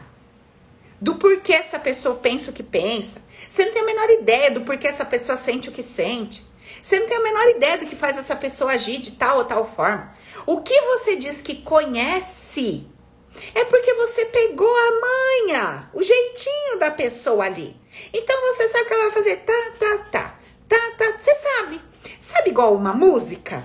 [0.99, 3.21] do porquê essa pessoa pensa o que pensa.
[3.47, 6.43] Você não tem a menor ideia do porquê essa pessoa sente o que sente.
[6.81, 9.45] Você não tem a menor ideia do que faz essa pessoa agir de tal ou
[9.45, 10.11] tal forma.
[10.47, 12.91] O que você diz que conhece
[13.53, 17.75] é porque você pegou a manha, o jeitinho da pessoa ali.
[18.13, 21.17] Então você sabe que ela vai fazer tá, tá, tá, tá, tá.
[21.19, 21.81] Você sabe.
[22.19, 23.63] Sabe igual uma música?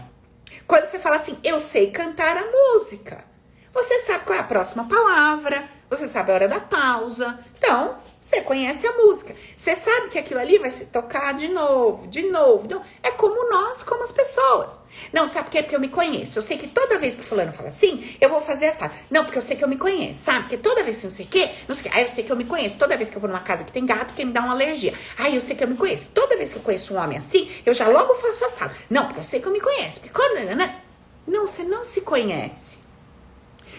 [0.67, 3.25] Quando você fala assim, eu sei cantar a música.
[3.73, 7.39] Você sabe qual é a próxima palavra, você sabe a hora da pausa.
[7.57, 9.35] Então, você conhece a música.
[9.57, 12.65] Você sabe que aquilo ali vai se tocar de novo, de novo.
[12.65, 14.81] Então, é como nós, como as pessoas.
[15.13, 15.63] Não, sabe por quê?
[15.63, 16.37] Porque eu me conheço.
[16.37, 18.91] Eu sei que toda vez que fulano fala assim, eu vou fazer essa.
[19.09, 20.41] Não, porque eu sei que eu me conheço, sabe?
[20.41, 21.97] Porque toda vez que não sei o quê, não sei o quê.
[21.97, 22.77] Aí eu sei que eu me conheço.
[22.77, 24.93] Toda vez que eu vou numa casa que tem gato, que me dá uma alergia.
[25.17, 26.11] Aí eu sei que eu me conheço.
[26.13, 28.75] Toda vez que eu conheço um homem assim, eu já logo faço assado.
[28.91, 30.01] Não, porque eu sei que eu me conheço.
[30.01, 30.35] Porque quando...
[30.35, 30.83] Né, né?
[31.25, 32.79] Não, você não se conhece.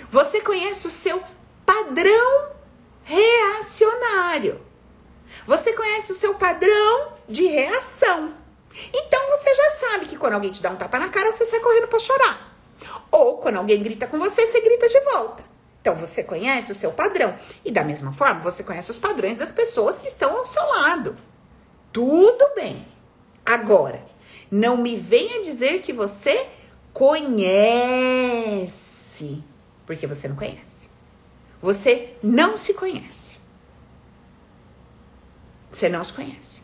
[0.10, 1.22] Você conhece o seu
[1.66, 2.59] padrão
[3.10, 4.62] reacionário.
[5.48, 8.36] Você conhece o seu padrão de reação.
[8.94, 11.60] Então você já sabe que quando alguém te dá um tapa na cara, você sai
[11.60, 12.56] correndo para chorar.
[13.12, 15.44] Ou quando alguém grita com você, você grita de volta.
[15.82, 17.36] Então você conhece o seu padrão.
[17.66, 21.18] E da mesma forma, você conhece os padrões das pessoas que estão ao seu lado.
[21.92, 22.88] Tudo bem.
[23.44, 24.06] Agora,
[24.52, 26.46] não me venha dizer que você
[26.94, 27.34] conhece,
[29.88, 30.79] porque você não conhece.
[31.62, 33.40] Você não se conhece.
[35.70, 36.62] Você não se conhece.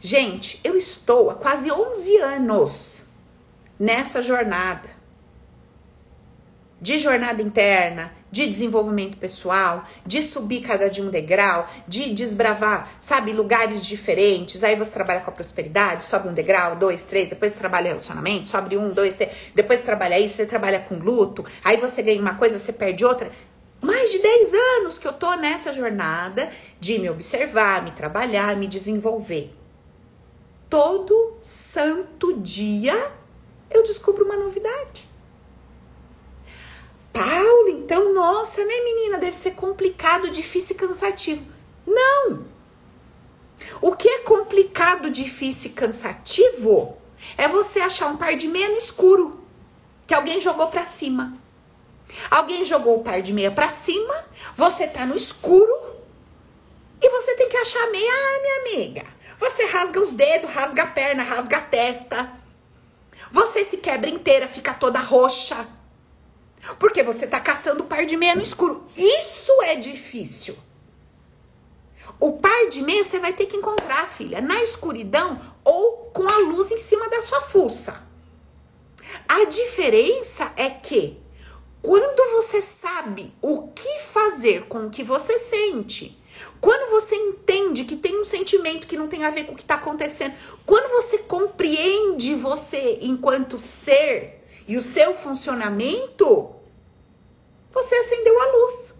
[0.00, 3.06] Gente, eu estou há quase 11 anos
[3.78, 4.90] nessa jornada.
[6.80, 13.32] De jornada interna, de desenvolvimento pessoal, de subir cada dia um degrau, de desbravar, sabe,
[13.32, 14.64] lugares diferentes.
[14.64, 18.76] Aí você trabalha com a prosperidade, sobe um degrau, dois, três, depois trabalha relacionamento, sobe
[18.76, 22.58] um, dois, três, depois trabalha isso, você trabalha com luto, aí você ganha uma coisa,
[22.58, 23.30] você perde outra.
[23.80, 28.66] Mais de 10 anos que eu tô nessa jornada de me observar, me trabalhar, me
[28.66, 29.54] desenvolver.
[30.68, 33.12] Todo santo dia
[33.70, 35.13] eu descubro uma novidade.
[37.14, 39.18] Paulo, então, nossa, né, menina?
[39.18, 41.46] Deve ser complicado, difícil e cansativo.
[41.86, 42.44] Não!
[43.80, 46.98] O que é complicado, difícil e cansativo
[47.38, 49.40] é você achar um par de meia no escuro
[50.08, 51.38] que alguém jogou para cima.
[52.28, 55.72] Alguém jogou o par de meia para cima, você tá no escuro
[57.00, 59.04] e você tem que achar a meia, ah, minha amiga.
[59.38, 62.32] Você rasga os dedos, rasga a perna, rasga a testa.
[63.30, 65.66] Você se quebra inteira, fica toda roxa.
[66.78, 68.86] Porque você tá caçando o par de meia no escuro.
[68.96, 70.56] Isso é difícil.
[72.18, 76.38] O par de meia você vai ter que encontrar, filha, na escuridão ou com a
[76.38, 78.02] luz em cima da sua fuça.
[79.28, 81.18] A diferença é que
[81.82, 86.18] quando você sabe o que fazer com o que você sente,
[86.60, 89.62] quando você entende que tem um sentimento que não tem a ver com o que
[89.62, 96.53] está acontecendo, quando você compreende você enquanto ser e o seu funcionamento,
[97.74, 98.94] você acendeu a luz.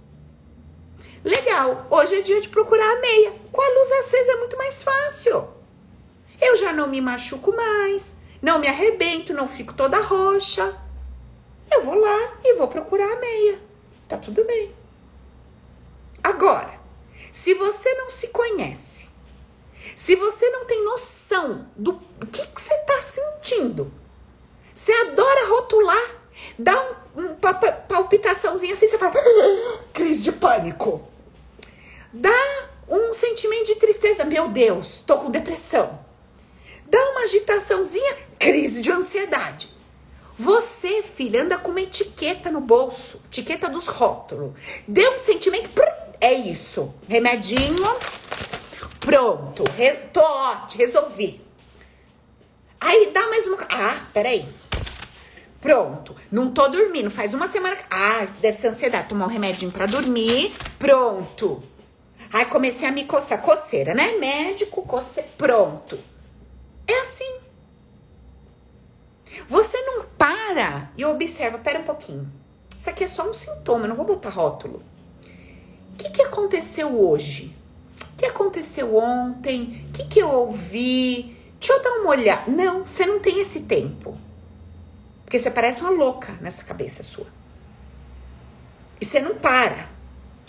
[1.24, 3.32] Legal, hoje é dia de procurar a meia.
[3.50, 5.48] Com a luz acesa é muito mais fácil.
[6.40, 10.76] Eu já não me machuco mais, não me arrebento, não fico toda roxa.
[11.72, 13.58] Eu vou lá e vou procurar a meia.
[14.06, 14.74] Tá tudo bem.
[16.22, 16.78] Agora,
[17.32, 19.08] se você não se conhece,
[19.96, 21.98] se você não tem noção do
[22.30, 23.92] que, que você tá sentindo,
[24.74, 26.23] você adora rotular
[26.58, 26.80] Dá
[27.16, 27.34] um, um
[27.88, 29.14] palpitaçãozinha assim, você fala,
[29.92, 31.06] crise de pânico.
[32.12, 35.98] Dá um sentimento de tristeza, meu Deus, tô com depressão.
[36.86, 39.68] Dá uma agitaçãozinha, crise de ansiedade.
[40.36, 44.52] Você, filha, anda com uma etiqueta no bolso, etiqueta dos rótulos.
[44.86, 45.70] Deu um sentimento,
[46.20, 46.92] é isso.
[47.08, 47.84] Remedinho,
[49.00, 49.64] pronto,
[50.12, 51.40] tô ótimo, resolvi.
[52.80, 53.66] Aí dá mais uma.
[53.70, 54.48] Ah, peraí.
[55.64, 56.14] Pronto.
[56.30, 57.10] Não tô dormindo.
[57.10, 57.74] Faz uma semana.
[57.90, 59.08] Ah, deve ser ansiedade.
[59.08, 60.52] Tomar um remedinho pra dormir.
[60.78, 61.62] Pronto.
[62.30, 63.40] Aí comecei a me coçar.
[63.40, 64.18] Coceira, né?
[64.18, 65.26] Médico, coceira.
[65.38, 65.98] Pronto.
[66.86, 67.38] É assim.
[69.48, 71.56] Você não para e observa.
[71.56, 72.30] Pera um pouquinho.
[72.76, 73.84] Isso aqui é só um sintoma.
[73.84, 74.82] Eu não vou botar rótulo.
[75.94, 77.56] O que, que aconteceu hoje?
[78.12, 79.86] O que aconteceu ontem?
[79.88, 81.34] O que, que eu ouvi?
[81.58, 82.50] Deixa eu dar uma olhada.
[82.50, 84.18] Não, você não tem esse tempo.
[85.34, 87.26] Porque você parece uma louca nessa cabeça sua.
[89.00, 89.88] E você não para.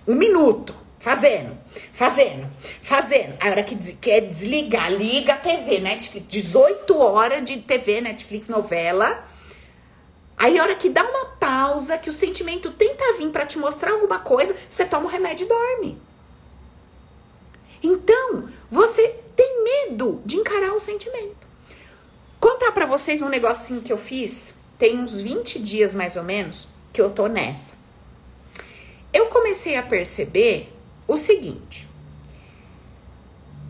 [0.07, 0.75] Um minuto.
[0.99, 1.57] Fazendo,
[1.91, 2.47] fazendo,
[2.83, 3.35] fazendo.
[3.41, 6.27] A hora que quer desligar, liga a TV, Netflix.
[6.27, 9.27] 18 horas de TV, Netflix, novela.
[10.37, 13.91] Aí a hora que dá uma pausa, que o sentimento tenta vir para te mostrar
[13.91, 16.01] alguma coisa, você toma o remédio e dorme.
[17.81, 21.47] Então, você tem medo de encarar o sentimento.
[22.39, 26.67] Contar para vocês um negocinho que eu fiz tem uns 20 dias mais ou menos
[26.91, 27.75] que eu tô nessa.
[29.13, 30.73] Eu comecei a perceber
[31.07, 31.87] o seguinte: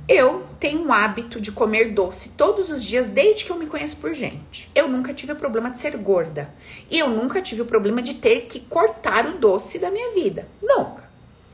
[0.08, 3.98] eu tenho um hábito de comer doce todos os dias desde que eu me conheço
[3.98, 4.70] por gente.
[4.76, 6.54] Eu nunca tive o problema de ser gorda.
[6.92, 10.48] E eu nunca tive o problema de ter que cortar o doce da minha vida.
[10.62, 11.04] Nunca.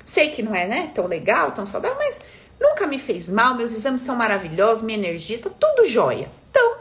[0.05, 2.19] Sei que não é, né, tão legal, tão saudável, mas
[2.59, 6.29] nunca me fez mal, meus exames são maravilhosos, minha energia tá tudo jóia.
[6.49, 6.75] Então,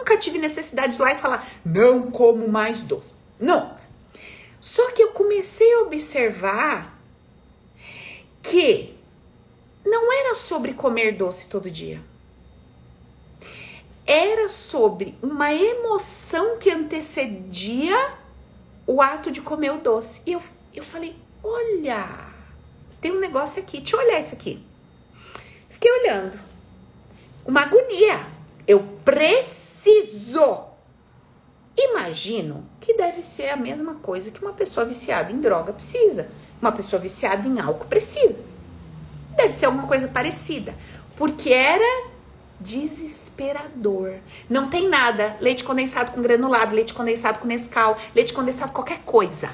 [0.00, 3.12] Nunca tive necessidade de ir lá e falar, não como mais doce.
[3.38, 3.76] Não.
[4.58, 6.98] Só que eu comecei a observar
[8.42, 8.96] que
[9.84, 12.00] não era sobre comer doce todo dia.
[14.06, 18.14] Era sobre uma emoção que antecedia
[18.86, 20.22] o ato de comer o doce.
[20.24, 20.42] E eu,
[20.74, 22.08] eu falei: olha,
[23.02, 24.64] tem um negócio aqui, deixa eu olhar isso aqui.
[25.68, 26.40] Fiquei olhando.
[27.44, 28.18] Uma agonia.
[28.66, 30.64] Eu preciso preciso.
[31.76, 36.30] Imagino que deve ser a mesma coisa que uma pessoa viciada em droga precisa.
[36.60, 38.40] Uma pessoa viciada em álcool precisa.
[39.36, 40.74] Deve ser alguma coisa parecida.
[41.16, 42.08] Porque era
[42.58, 44.16] desesperador.
[44.48, 45.36] Não tem nada.
[45.40, 49.50] Leite condensado com granulado, leite condensado com Nescau, leite condensado, qualquer coisa.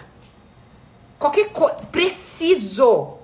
[1.19, 1.77] Qualquer coisa.
[1.93, 3.19] Preciso.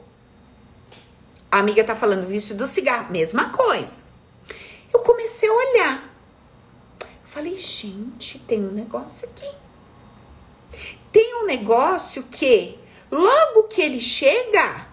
[1.51, 3.11] A amiga tá falando vício do cigarro.
[3.11, 3.99] Mesma coisa.
[4.93, 6.12] Eu comecei a olhar.
[7.33, 9.51] Falei, gente, tem um negócio aqui.
[11.11, 12.79] Tem um negócio que
[13.13, 14.87] Logo que ele chega,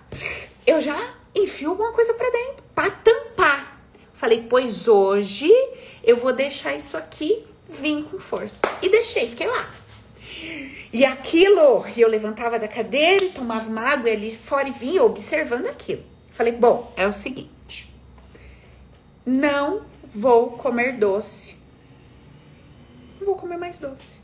[0.68, 3.82] eu já enfio alguma coisa para dentro para tampar.
[4.14, 5.50] Falei, pois hoje
[6.04, 8.60] eu vou deixar isso aqui vir com força.
[8.82, 9.74] E deixei, fiquei lá.
[10.92, 15.68] E aquilo, eu levantava da cadeira e tomava uma água ali fora e vinha observando
[15.68, 16.04] aquilo.
[16.32, 17.90] Falei, bom, é o seguinte.
[19.26, 19.84] Não
[20.14, 21.56] vou comer doce.
[23.30, 24.20] Vou comer mais doce.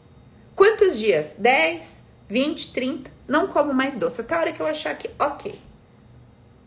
[0.55, 1.35] Quantos dias?
[1.37, 3.11] 10, 20, 30?
[3.27, 4.21] Não como mais doce.
[4.21, 5.61] Até a hora que eu achar que, ok.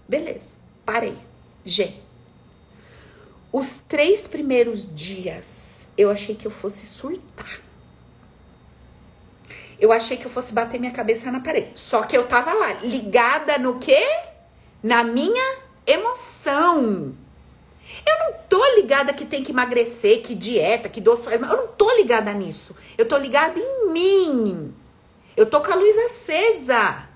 [0.08, 0.52] Beleza,
[0.86, 1.18] parei.
[1.64, 1.94] G.
[3.50, 7.60] Os três primeiros dias, eu achei que eu fosse surtar.
[9.80, 11.72] Eu achei que eu fosse bater minha cabeça na parede.
[11.74, 14.06] Só que eu tava lá, ligada no quê?
[14.80, 17.16] Na minha emoção.
[18.08, 21.40] Eu não tô ligada que tem que emagrecer, que dieta, que doce faz.
[21.40, 22.74] Eu não tô ligada nisso.
[22.96, 24.74] Eu tô ligada em mim.
[25.36, 27.06] Eu tô com a luz acesa.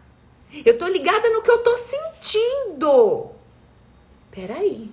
[0.65, 3.31] Eu tô ligada no que eu tô sentindo.
[4.31, 4.91] Peraí.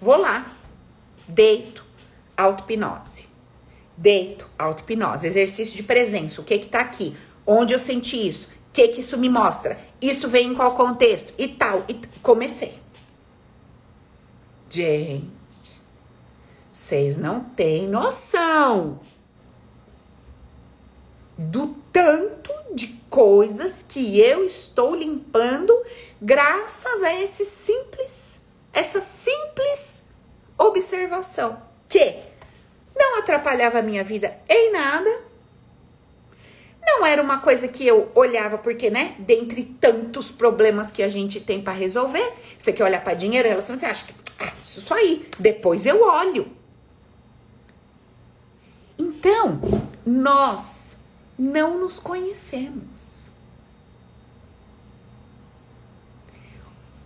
[0.00, 0.56] Vou lá.
[1.26, 1.84] Deito.
[2.36, 3.26] Auto-hipnose.
[3.96, 4.48] Deito.
[4.58, 5.26] Auto-hipnose.
[5.26, 6.40] Exercício de presença.
[6.40, 7.16] O que que tá aqui?
[7.46, 8.48] Onde eu senti isso?
[8.48, 9.78] O que que isso me mostra?
[10.00, 11.32] Isso vem em qual contexto?
[11.36, 11.84] E tal.
[11.88, 12.80] E comecei.
[14.74, 15.78] Gente,
[16.72, 19.00] vocês não têm noção
[21.36, 25.78] do tanto de coisas que eu estou limpando
[26.22, 28.40] graças a esse simples,
[28.72, 30.04] essa simples
[30.56, 32.20] observação que
[32.96, 35.20] não atrapalhava a minha vida em nada.
[36.80, 41.40] Não era uma coisa que eu olhava porque, né, dentre tantos problemas que a gente
[41.40, 44.21] tem para resolver, você quer olhar para dinheiro, relação, você acha que ah,
[44.62, 46.50] isso aí, depois eu olho.
[48.98, 49.60] Então,
[50.04, 50.96] nós
[51.38, 53.30] não nos conhecemos.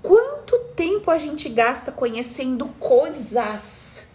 [0.02, 4.06] Quanto tempo a gente gasta conhecendo coisas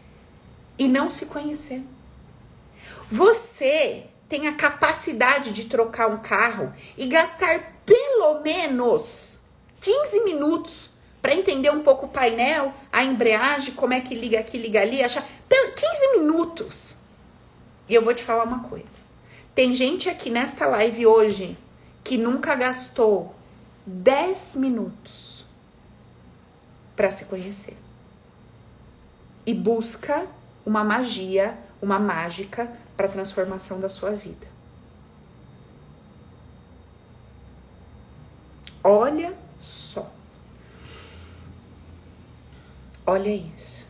[0.78, 1.88] e não se conhecendo?
[3.10, 9.38] Você tem a capacidade de trocar um carro e gastar pelo menos
[9.82, 10.91] 15 minutos
[11.22, 15.04] para entender um pouco o painel, a embreagem, como é que liga aqui, liga ali,
[15.04, 16.96] achar 15 minutos.
[17.88, 19.00] E eu vou te falar uma coisa.
[19.54, 21.58] Tem gente aqui nesta live hoje
[22.04, 23.36] que nunca gastou
[23.86, 25.46] 10 minutos
[26.96, 27.78] para se conhecer.
[29.46, 30.26] E busca
[30.66, 34.48] uma magia, uma mágica para transformação da sua vida.
[38.84, 40.10] Olha só.
[43.06, 43.88] Olha isso.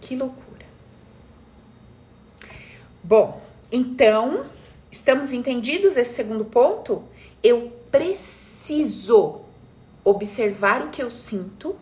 [0.00, 0.66] Que loucura.
[3.02, 3.42] Bom,
[3.72, 4.46] então,
[4.90, 7.02] estamos entendidos esse segundo ponto?
[7.42, 9.42] Eu preciso
[10.04, 11.76] observar o que eu sinto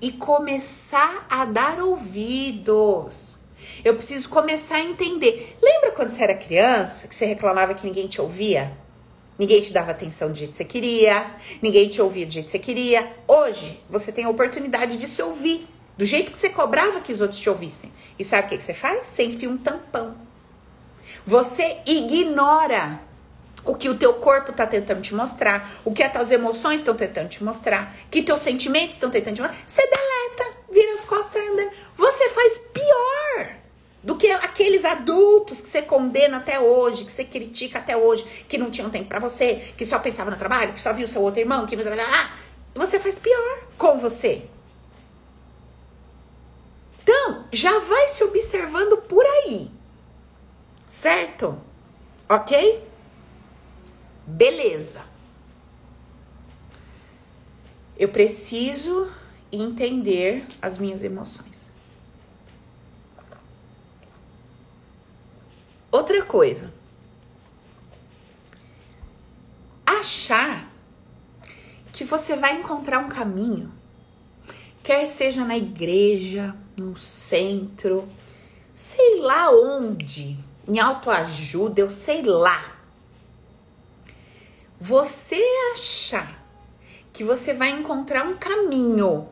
[0.00, 3.38] e começar a dar ouvidos.
[3.84, 5.58] Eu preciso começar a entender.
[5.62, 8.72] Lembra quando você era criança que você reclamava que ninguém te ouvia?
[9.40, 12.50] Ninguém te dava atenção do jeito que você queria, ninguém te ouvia do jeito que
[12.50, 13.10] você queria.
[13.26, 15.66] Hoje, você tem a oportunidade de se ouvir
[15.96, 17.90] do jeito que você cobrava que os outros te ouvissem.
[18.18, 19.06] E sabe o que, você faz?
[19.06, 20.14] Você enfia um tampão.
[21.26, 23.00] Você ignora
[23.64, 26.94] o que o teu corpo está tentando te mostrar, o que as tuas emoções estão
[26.94, 29.58] tentando te mostrar, que teus sentimentos estão tentando te mostrar.
[29.66, 31.70] Você deleta, vira as costas e anda.
[31.96, 33.59] Você faz pior
[34.02, 38.56] do que aqueles adultos que você condena até hoje, que você critica até hoje, que
[38.56, 41.40] não tinham tempo para você, que só pensava no trabalho, que só viu seu outro
[41.40, 42.30] irmão, que ah,
[42.74, 44.42] você faz pior com você.
[47.02, 49.70] Então, já vai se observando por aí
[50.90, 51.56] certo?
[52.28, 52.84] Ok?
[54.26, 55.02] Beleza.
[57.96, 59.10] Eu preciso
[59.52, 61.69] entender as minhas emoções.
[65.90, 66.72] Outra coisa.
[69.84, 70.70] Achar
[71.92, 73.72] que você vai encontrar um caminho,
[74.82, 78.08] quer seja na igreja, no centro,
[78.74, 82.76] sei lá onde, em autoajuda, eu sei lá.
[84.80, 85.42] Você
[85.74, 86.40] achar
[87.12, 89.28] que você vai encontrar um caminho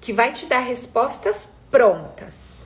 [0.00, 2.59] que vai te dar respostas prontas,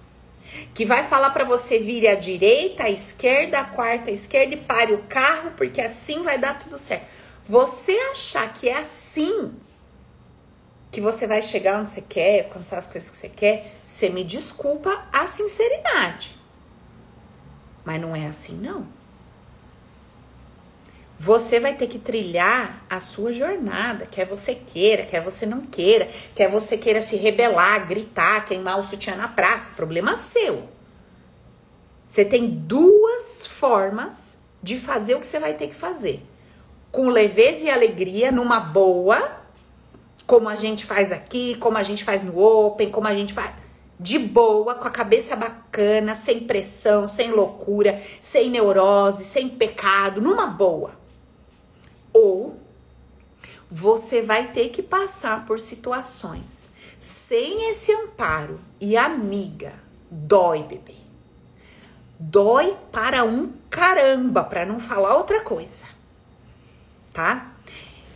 [0.74, 4.58] que vai falar para você vire à direita, à esquerda, à quarta, à esquerda e
[4.58, 7.06] pare o carro, porque assim vai dar tudo certo.
[7.46, 9.52] Você achar que é assim
[10.90, 14.22] que você vai chegar onde você quer, alcançar as coisas que você quer, você me
[14.22, 16.38] desculpa a sinceridade.
[17.84, 18.86] Mas não é assim, não.
[21.18, 26.08] Você vai ter que trilhar a sua jornada, quer você queira, quer você não queira,
[26.34, 30.68] quer você queira se rebelar, gritar, queimar o sutiã na praça, problema seu.
[32.06, 36.22] Você tem duas formas de fazer o que você vai ter que fazer.
[36.90, 39.40] Com leveza e alegria, numa boa,
[40.26, 43.52] como a gente faz aqui, como a gente faz no Open, como a gente faz
[43.98, 50.46] de boa, com a cabeça bacana, sem pressão, sem loucura, sem neurose, sem pecado, numa
[50.46, 51.03] boa.
[52.14, 52.56] Ou
[53.70, 56.68] você vai ter que passar por situações
[57.00, 59.72] sem esse amparo e amiga.
[60.08, 60.94] Dói, bebê.
[62.18, 65.84] Dói para um caramba, para não falar outra coisa.
[67.12, 67.52] Tá?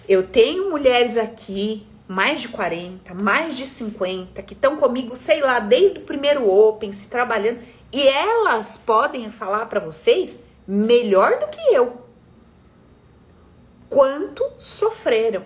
[0.09, 5.59] Eu tenho mulheres aqui, mais de 40, mais de 50, que estão comigo, sei lá,
[5.59, 7.59] desde o primeiro Open, se trabalhando,
[7.92, 12.08] e elas podem falar para vocês melhor do que eu
[13.89, 15.45] quanto sofreram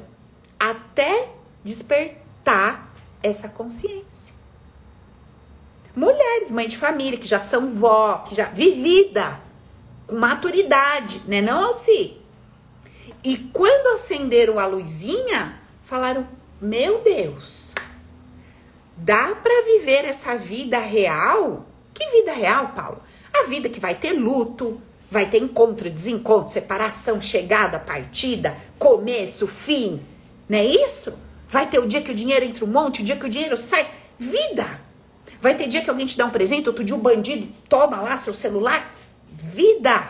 [0.58, 1.30] até
[1.62, 4.34] despertar essa consciência.
[5.94, 9.40] Mulheres, mãe de família, que já são vó, que já vivida,
[10.06, 12.16] com maturidade, né não, Alci?
[13.22, 16.26] E quando acenderam a luzinha, falaram:
[16.60, 17.74] "Meu Deus,
[18.96, 21.66] dá para viver essa vida real?
[21.92, 23.02] Que vida real, Paulo?
[23.34, 24.80] A vida que vai ter luto,
[25.12, 30.00] Vai ter encontro, desencontro, separação, chegada, partida, começo, fim.
[30.48, 31.12] Não é isso?
[31.50, 33.58] Vai ter o dia que o dinheiro entra um monte, o dia que o dinheiro
[33.58, 33.86] sai.
[34.18, 34.80] Vida!
[35.38, 38.00] Vai ter dia que alguém te dá um presente, outro dia o um bandido toma
[38.00, 38.96] lá seu celular.
[39.30, 40.02] Vida!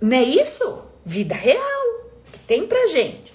[0.00, 0.84] Não é isso?
[1.04, 3.30] Vida real que tem pra gente.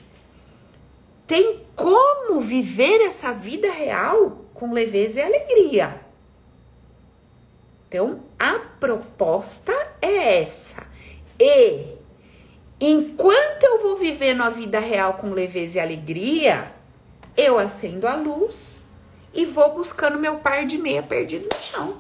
[1.28, 6.03] Tem como viver essa vida real com leveza e alegria.
[7.94, 9.72] Então, a proposta
[10.02, 10.84] é essa.
[11.40, 11.96] E
[12.82, 16.74] enquanto eu vou vivendo a vida real com leveza e alegria,
[17.38, 18.82] eu acendo a luz
[19.32, 21.98] e vou buscando meu par de meia perdido no chão.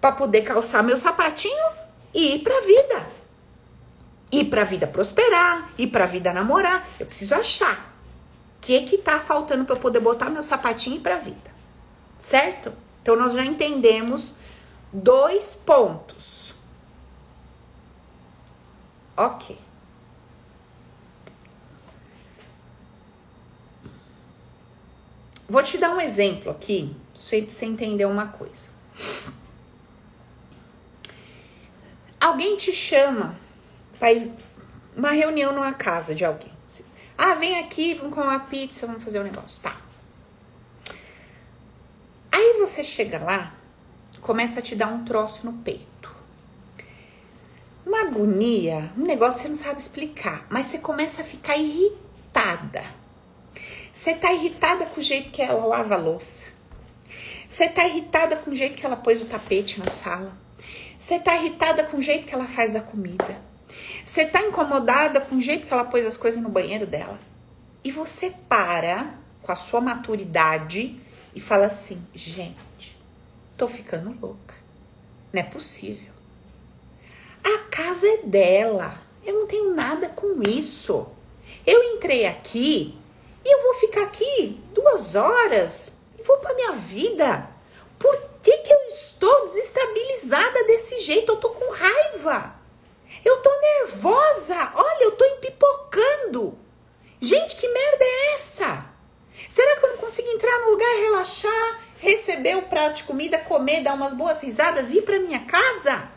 [0.00, 1.66] Para poder calçar meu sapatinho
[2.14, 3.06] e ir pra vida.
[4.32, 6.88] Ir pra vida prosperar, ir pra vida namorar.
[6.98, 7.94] Eu preciso achar
[8.56, 11.53] o que que tá faltando para eu poder botar meu sapatinho e ir pra vida
[12.24, 12.72] certo?
[13.02, 14.34] Então nós já entendemos
[14.90, 16.54] dois pontos.
[19.14, 19.58] Ok.
[25.46, 28.68] Vou te dar um exemplo aqui, pra você entender uma coisa.
[32.18, 33.36] Alguém te chama
[33.98, 34.08] para
[34.96, 36.52] uma reunião numa casa de alguém.
[37.16, 39.62] Ah, vem aqui, vamos comer uma pizza, vamos fazer um negócio.
[39.62, 39.83] Tá.
[42.36, 43.54] Aí você chega lá,
[44.20, 46.12] começa a te dar um troço no peito.
[47.86, 52.82] Uma agonia, um negócio que você não sabe explicar, mas você começa a ficar irritada.
[53.92, 56.48] Você tá irritada com o jeito que ela lava a louça.
[57.48, 60.36] Você tá irritada com o jeito que ela pôs o tapete na sala.
[60.98, 63.40] Você tá irritada com o jeito que ela faz a comida.
[64.04, 67.20] Você tá incomodada com o jeito que ela pôs as coisas no banheiro dela.
[67.84, 71.00] E você para com a sua maturidade
[71.34, 72.96] e fala assim: gente,
[73.56, 74.54] tô ficando louca.
[75.32, 76.12] Não é possível.
[77.42, 78.98] A casa é dela.
[79.24, 81.06] Eu não tenho nada com isso.
[81.66, 82.96] Eu entrei aqui
[83.44, 87.48] e eu vou ficar aqui duas horas e vou para minha vida.
[87.98, 91.32] Por que, que eu estou desestabilizada desse jeito?
[91.32, 92.54] Eu tô com raiva.
[93.24, 94.72] Eu tô nervosa.
[94.74, 96.58] Olha, eu tô empipocando.
[97.20, 98.93] Gente, que merda é essa?
[99.48, 103.82] Será que eu não consigo entrar no lugar, relaxar, receber o prato de comida, comer,
[103.82, 106.08] dar umas boas risadas e ir para minha casa?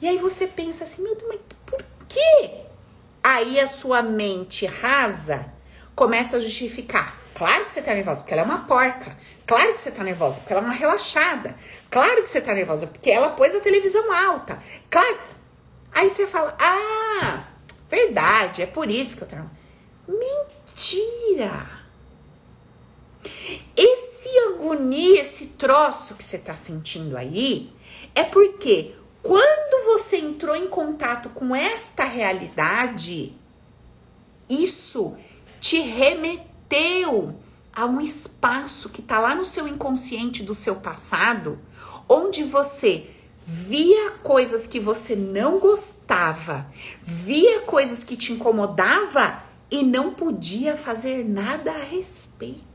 [0.00, 2.50] E aí você pensa assim, meu Deus, mas por quê?
[3.22, 5.52] Aí a sua mente rasa
[5.94, 7.18] começa a justificar.
[7.34, 9.16] Claro que você tá nervosa porque ela é uma porca.
[9.46, 11.56] Claro que você tá nervosa porque ela é uma relaxada.
[11.90, 14.62] Claro que você tá nervosa porque ela pôs a televisão alta.
[14.90, 15.18] Claro.
[15.92, 17.44] Aí você fala: "Ah,
[17.90, 19.36] verdade, é por isso que eu tô
[20.06, 21.73] Mentira!
[23.76, 27.72] Esse agonia, esse troço que você tá sentindo aí,
[28.14, 33.34] é porque quando você entrou em contato com esta realidade,
[34.48, 35.16] isso
[35.60, 37.34] te remeteu
[37.72, 41.58] a um espaço que tá lá no seu inconsciente do seu passado,
[42.08, 43.10] onde você
[43.46, 46.66] via coisas que você não gostava,
[47.02, 52.73] via coisas que te incomodava e não podia fazer nada a respeito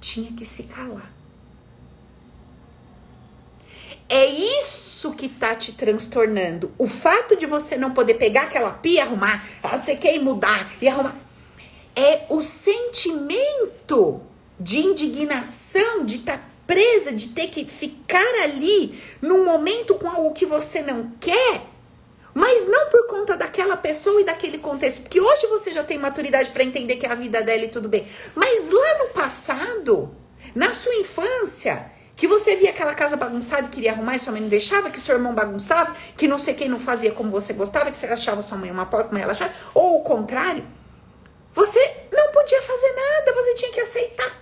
[0.00, 1.20] tinha que se calar.
[4.10, 6.72] é isso que tá te transtornando.
[6.76, 11.16] O fato de você não poder pegar aquela pia arrumar, você quer mudar e arrumar.
[11.94, 14.20] É o sentimento
[14.58, 20.32] de indignação, de estar tá presa, de ter que ficar ali num momento com algo
[20.32, 21.62] que você não quer,
[22.40, 26.48] mas não por conta daquela pessoa e daquele contexto, porque hoje você já tem maturidade
[26.48, 28.08] para entender que é a vida dela e tudo bem.
[28.34, 30.16] Mas lá no passado,
[30.54, 34.40] na sua infância, que você via aquela casa bagunçada e queria arrumar e sua mãe
[34.40, 37.90] não deixava, que seu irmão bagunçava, que não sei quem não fazia como você gostava,
[37.90, 40.66] que você achava sua mãe uma porca, mas ela achava, ou o contrário,
[41.52, 44.32] você não podia fazer nada, você tinha que aceitar.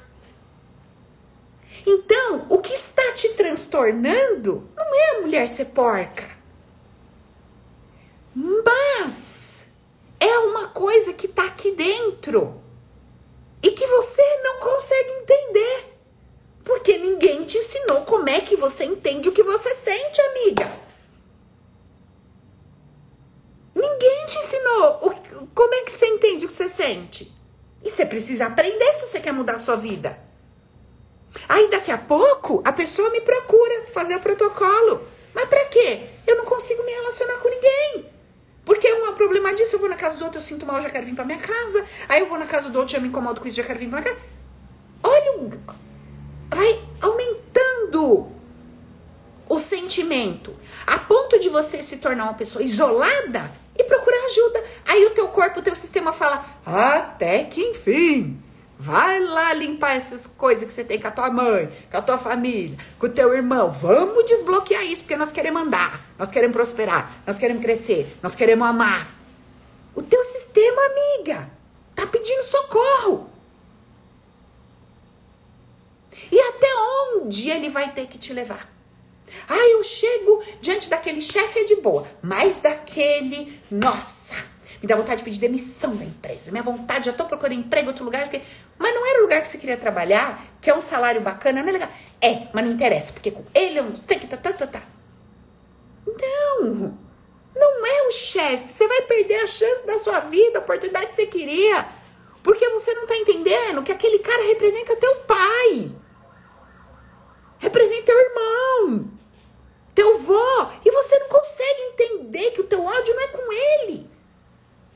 [1.85, 6.38] Então, o que está te transtornando não é a mulher ser porca.
[8.41, 9.65] Mas
[10.21, 12.63] é uma coisa que está aqui dentro
[13.61, 15.99] e que você não consegue entender.
[16.65, 20.71] Porque ninguém te ensinou como é que você entende o que você sente, amiga.
[23.75, 27.33] Ninguém te ensinou o, como é que você entende o que você sente.
[27.83, 30.17] E você precisa aprender se você quer mudar a sua vida.
[31.49, 35.09] Aí daqui a pouco a pessoa me procura fazer o protocolo.
[35.35, 36.09] Mas para quê?
[36.27, 38.18] Eu não consigo me relacionar com ninguém.
[38.69, 40.83] Porque um é o problema disso, eu vou na casa do outro, eu sinto mal,
[40.83, 41.87] já quero vir pra minha casa.
[42.07, 43.89] Aí eu vou na casa do outro, já me incomodo com isso, já quero vir
[43.89, 44.27] pra minha casa.
[45.03, 45.51] Olha,
[46.51, 48.31] vai aumentando
[49.49, 50.55] o sentimento.
[50.87, 54.63] A ponto de você se tornar uma pessoa isolada e procurar ajuda.
[54.85, 58.39] Aí o teu corpo, o teu sistema fala, até que enfim.
[58.81, 62.17] Vai lá limpar essas coisas que você tem com a tua mãe, com a tua
[62.17, 63.73] família, com o teu irmão.
[63.73, 68.69] Vamos desbloquear isso, porque nós queremos andar, nós queremos prosperar, nós queremos crescer, nós queremos
[68.69, 69.13] amar.
[69.97, 71.51] O teu sistema, amiga,
[71.93, 73.29] tá pedindo socorro.
[76.31, 76.69] E até
[77.17, 78.73] onde ele vai ter que te levar?
[79.49, 84.48] Ah, eu chego diante daquele chefe é de boa, mas daquele, nossa,
[84.81, 86.51] me dá vontade de pedir demissão da empresa.
[86.53, 88.25] Minha vontade, já tô procurando emprego em outro lugar.
[88.79, 91.69] Mas não era o lugar que você queria trabalhar, que é um salário bacana, não
[91.69, 91.89] é legal.
[92.21, 94.83] É, mas não interessa, porque com ele eu não sei que tá, tá, tá, tá.
[96.07, 96.97] Não,
[97.55, 98.73] não é o chefe.
[98.73, 101.87] Você vai perder a chance da sua vida, a oportunidade que você queria.
[102.43, 105.91] Porque você não tá entendendo que aquele cara representa teu pai.
[107.59, 109.11] Representa teu irmão.
[109.93, 110.73] Teu vó.
[110.85, 114.11] E você não consegue entender que o teu ódio não é com ele.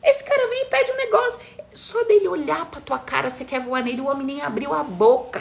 [0.02, 1.40] Esse cara vem e pede um negócio.
[1.72, 4.82] Só dele olhar pra tua cara, você quer voar nele, o homem nem abriu a
[4.84, 5.40] boca.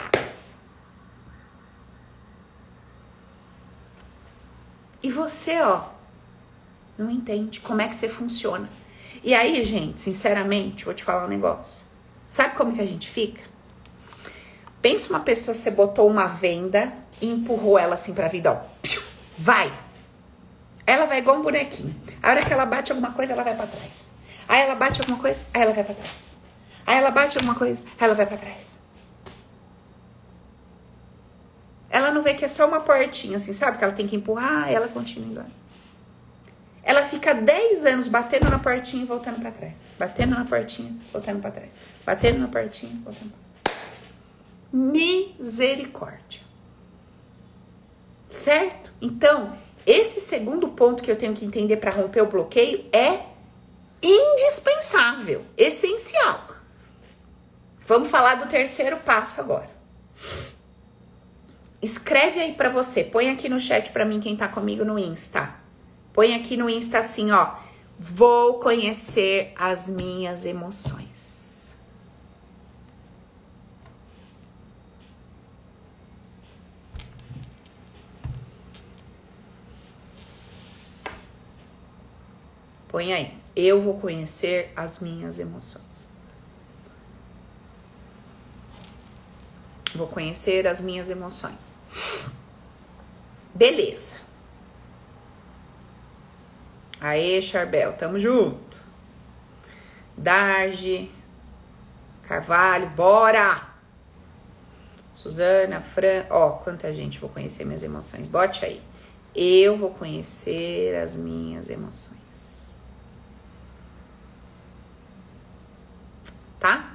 [5.02, 5.84] E você, ó,
[6.96, 8.68] não entende como é que você funciona.
[9.22, 11.84] E aí, gente, sinceramente, vou te falar um negócio.
[12.28, 13.42] Sabe como que a gente fica?
[14.80, 18.88] Pensa uma pessoa, você botou uma venda e empurrou ela assim pra vida, ó.
[19.36, 19.72] Vai!
[20.86, 21.94] Ela vai igual um bonequinho.
[22.22, 24.10] A hora que ela bate alguma coisa, ela vai para trás.
[24.48, 26.31] Aí ela bate alguma coisa, aí ela vai para trás.
[26.86, 28.78] Aí ela bate alguma coisa, aí ela vai para trás.
[31.88, 33.76] Ela não vê que é só uma portinha, assim, sabe?
[33.76, 35.44] Que ela tem que empurrar, ela continua indo.
[36.82, 39.80] Ela fica 10 anos batendo na portinha e voltando para trás.
[39.98, 41.76] Batendo na portinha, voltando para trás.
[42.04, 43.76] Batendo na portinha, voltando pra trás.
[44.72, 46.40] Misericórdia.
[48.28, 48.92] Certo?
[49.00, 49.56] Então,
[49.86, 53.26] esse segundo ponto que eu tenho que entender para romper o bloqueio é
[54.02, 56.51] indispensável, essencial.
[57.86, 59.70] Vamos falar do terceiro passo agora.
[61.80, 65.54] Escreve aí para você, põe aqui no chat para mim quem tá comigo no Insta.
[66.12, 67.56] Põe aqui no Insta assim, ó.
[67.98, 71.76] Vou conhecer as minhas emoções.
[82.88, 85.91] Põe aí eu vou conhecer as minhas emoções.
[89.94, 91.72] Vou conhecer as minhas emoções.
[93.54, 94.16] Beleza.
[97.00, 98.82] Aê, Charbel, tamo junto.
[100.16, 101.10] Darge,
[102.22, 103.70] Carvalho, bora!
[105.12, 108.28] Suzana, Fran, ó, quanta gente vou conhecer minhas emoções.
[108.28, 108.82] Bote aí.
[109.34, 112.22] Eu vou conhecer as minhas emoções.
[116.62, 116.94] tá?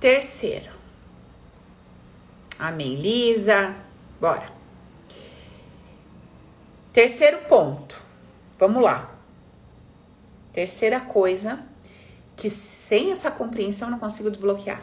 [0.00, 0.70] Terceiro.
[2.58, 3.74] Amém, Lisa.
[4.20, 4.50] Bora.
[6.92, 8.02] Terceiro ponto.
[8.58, 9.14] Vamos lá.
[10.52, 11.62] Terceira coisa
[12.36, 14.82] que sem essa compreensão eu não consigo desbloquear.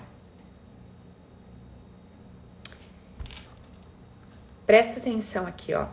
[4.66, 5.88] Presta atenção aqui, ó.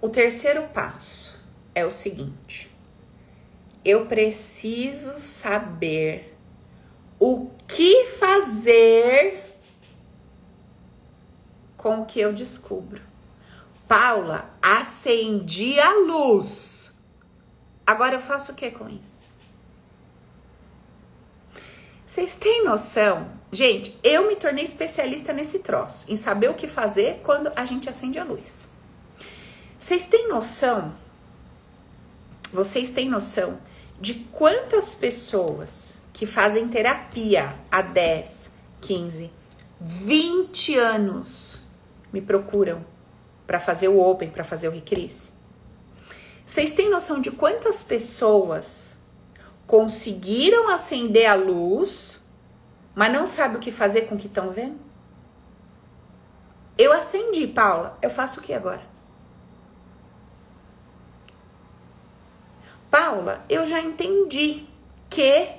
[0.00, 1.38] O terceiro passo
[1.74, 2.67] é o seguinte:
[3.88, 6.36] eu preciso saber
[7.18, 9.42] o que fazer
[11.74, 13.00] com o que eu descubro.
[13.88, 16.92] Paula, acendi a luz.
[17.86, 19.32] Agora eu faço o que com isso?
[22.04, 23.30] Vocês têm noção?
[23.50, 27.88] Gente, eu me tornei especialista nesse troço, em saber o que fazer quando a gente
[27.88, 28.68] acende a luz.
[29.78, 30.94] Vocês têm noção?
[32.52, 33.58] Vocês têm noção
[34.00, 39.30] de quantas pessoas que fazem terapia há 10, 15,
[39.80, 41.60] 20 anos
[42.12, 42.84] me procuram
[43.46, 45.32] para fazer o Open, para fazer o Recris?
[46.46, 48.96] Vocês têm noção de quantas pessoas
[49.66, 52.24] conseguiram acender a luz,
[52.94, 54.78] mas não sabem o que fazer com o que estão vendo?
[56.78, 57.98] Eu acendi, Paula.
[58.00, 58.87] Eu faço o que agora?
[62.90, 64.64] Paula, eu já entendi
[65.10, 65.58] que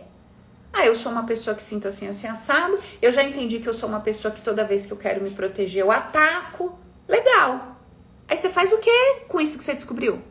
[0.72, 2.78] ah, eu sou uma pessoa que sinto assim, assim, assado.
[3.02, 5.32] Eu já entendi que eu sou uma pessoa que toda vez que eu quero me
[5.32, 6.78] proteger, eu ataco.
[7.08, 7.76] Legal.
[8.28, 10.22] Aí você faz o que com isso que você descobriu?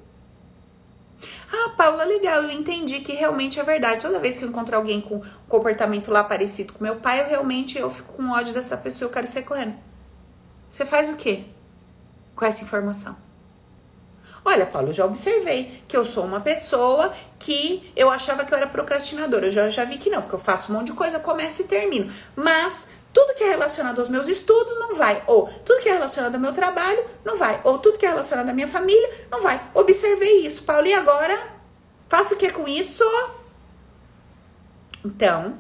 [1.53, 4.03] Ah, Paula, legal, eu entendi que realmente é verdade.
[4.03, 7.27] Toda vez que eu encontro alguém com um comportamento lá parecido com meu pai, eu
[7.27, 9.75] realmente eu fico com ódio dessa pessoa, eu quero ser correndo.
[10.69, 11.47] Você faz o que
[12.37, 13.17] com essa informação?
[14.49, 18.67] Olha, Paulo, já observei que eu sou uma pessoa que eu achava que eu era
[18.67, 19.45] procrastinadora.
[19.45, 21.67] Eu já, já vi que não, porque eu faço um monte de coisa, começo e
[21.67, 22.11] termino.
[22.35, 25.23] Mas tudo que é relacionado aos meus estudos não vai.
[25.27, 27.61] Ou tudo que é relacionado ao meu trabalho não vai.
[27.63, 29.63] Ou tudo que é relacionado à minha família não vai.
[29.75, 31.47] Observei isso, Paulo, e agora?
[32.09, 33.05] Faço o que com isso?
[35.05, 35.59] Então,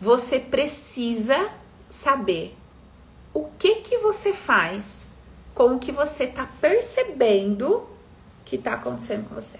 [0.00, 1.50] você precisa
[1.88, 2.56] saber
[3.32, 5.12] o que que você faz
[5.54, 7.88] com o que você está percebendo
[8.44, 9.58] que está acontecendo com você.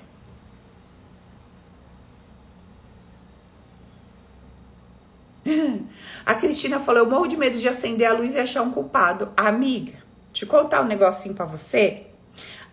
[6.26, 9.32] A Cristina falou: Eu morro de medo de acender a luz e achar um culpado.
[9.36, 9.95] Amiga,
[10.32, 12.07] te contar um negocinho para você.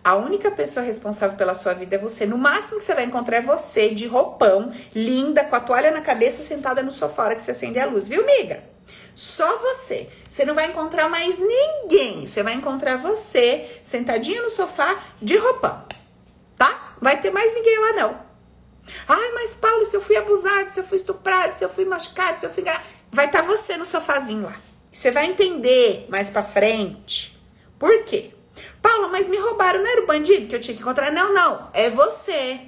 [0.04, 2.26] A única pessoa responsável pela sua vida é você.
[2.26, 6.00] No máximo que você vai encontrar é você de roupão, linda, com a toalha na
[6.00, 8.71] cabeça, sentada no sofá que você acende a luz, viu, amiga?
[9.14, 10.08] Só você.
[10.28, 12.26] Você não vai encontrar mais ninguém.
[12.26, 15.84] Você vai encontrar você sentadinha no sofá de roupão.
[16.56, 16.94] Tá?
[17.00, 18.32] Vai ter mais ninguém lá não.
[19.08, 22.40] Ai, mas Paulo, se eu fui abusado, se eu fui estuprado, se eu fui machucado,
[22.40, 22.64] se eu fui
[23.10, 24.56] vai estar tá você no sofazinho lá.
[24.90, 27.40] Você vai entender mais para frente.
[27.78, 28.30] Por quê?
[28.80, 31.10] Paulo, mas me roubaram, não era o bandido que eu tinha que encontrar?
[31.10, 32.60] Não, não, é você.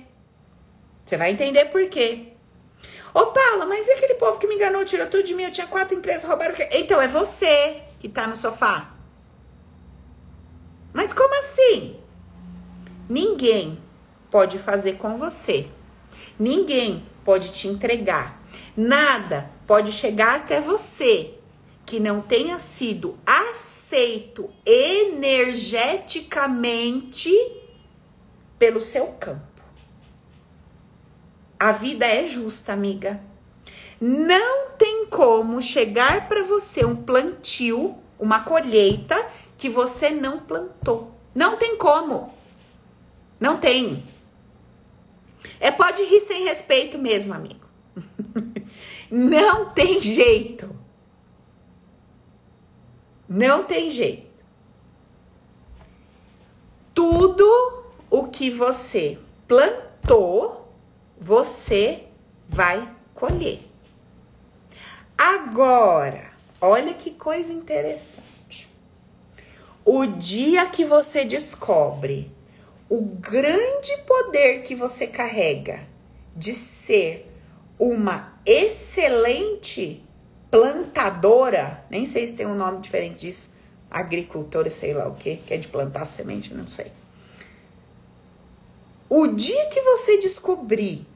[1.05, 2.34] Você vai entender por quê.
[3.15, 5.45] Ô, Paula, mas e aquele povo que me enganou, tirou tudo de mim?
[5.45, 6.53] Eu tinha quatro empresas, roubaram.
[6.73, 8.93] Então é você que tá no sofá.
[10.93, 11.97] Mas como assim?
[13.09, 13.79] Ninguém
[14.31, 15.69] pode fazer com você.
[16.37, 18.43] Ninguém pode te entregar.
[18.77, 21.35] Nada pode chegar até você
[21.87, 27.31] que não tenha sido aceito energeticamente
[28.59, 29.54] pelo seu campo.
[31.65, 33.19] A vida é justa, amiga.
[33.99, 39.17] Não tem como chegar para você um plantio, uma colheita
[39.57, 41.11] que você não plantou.
[41.35, 42.35] Não tem como.
[43.41, 44.05] Não tem.
[45.59, 47.67] É pode rir sem respeito mesmo, amigo.
[49.11, 50.69] não tem jeito.
[53.27, 54.45] Não tem jeito.
[56.93, 60.64] Tudo o que você plantou
[61.25, 62.05] você
[62.47, 63.63] vai colher.
[65.17, 68.71] Agora, olha que coisa interessante.
[69.83, 72.31] O dia que você descobre
[72.91, 75.87] o grande poder que você carrega
[76.37, 77.33] de ser
[77.79, 80.05] uma excelente
[80.51, 83.51] plantadora, nem sei se tem um nome diferente disso,
[83.91, 86.93] agricultora, sei lá o que, que é de plantar semente, não sei.
[89.09, 91.07] O dia que você descobrir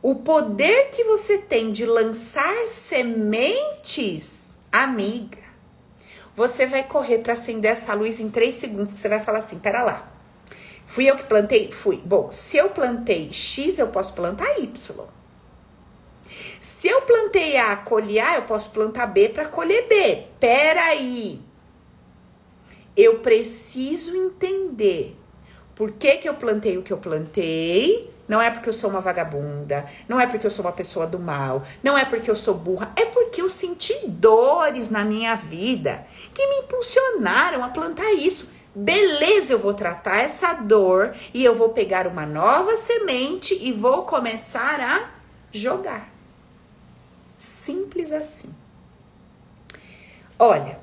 [0.00, 5.38] o poder que você tem de lançar sementes, amiga,
[6.36, 9.58] você vai correr para acender essa luz em três segundos, que você vai falar assim,
[9.58, 10.08] pera lá,
[10.86, 11.72] fui eu que plantei?
[11.72, 11.96] Fui.
[12.04, 15.06] Bom, se eu plantei X, eu posso plantar Y.
[16.60, 20.24] Se eu plantei A, colher A, eu posso plantar B para colher B.
[20.38, 21.40] Pera aí.
[22.96, 25.16] Eu preciso entender
[25.74, 29.00] por que, que eu plantei o que eu plantei Não é porque eu sou uma
[29.00, 32.54] vagabunda, não é porque eu sou uma pessoa do mal, não é porque eu sou
[32.54, 38.50] burra, é porque eu senti dores na minha vida que me impulsionaram a plantar isso.
[38.74, 44.04] Beleza, eu vou tratar essa dor e eu vou pegar uma nova semente e vou
[44.04, 45.10] começar a
[45.50, 46.08] jogar.
[47.38, 48.54] Simples assim.
[50.38, 50.78] Olha,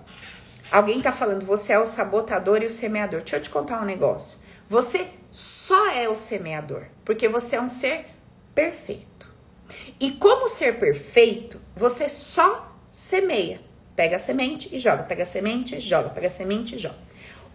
[0.72, 3.20] alguém tá falando, você é o sabotador e o semeador.
[3.20, 4.40] Deixa eu te contar um negócio.
[4.70, 8.08] Você só é o semeador, porque você é um ser
[8.54, 9.32] perfeito.
[10.00, 13.62] E como ser perfeito, você só semeia.
[13.96, 16.98] Pega a semente e joga, pega a semente e joga, pega a semente e joga.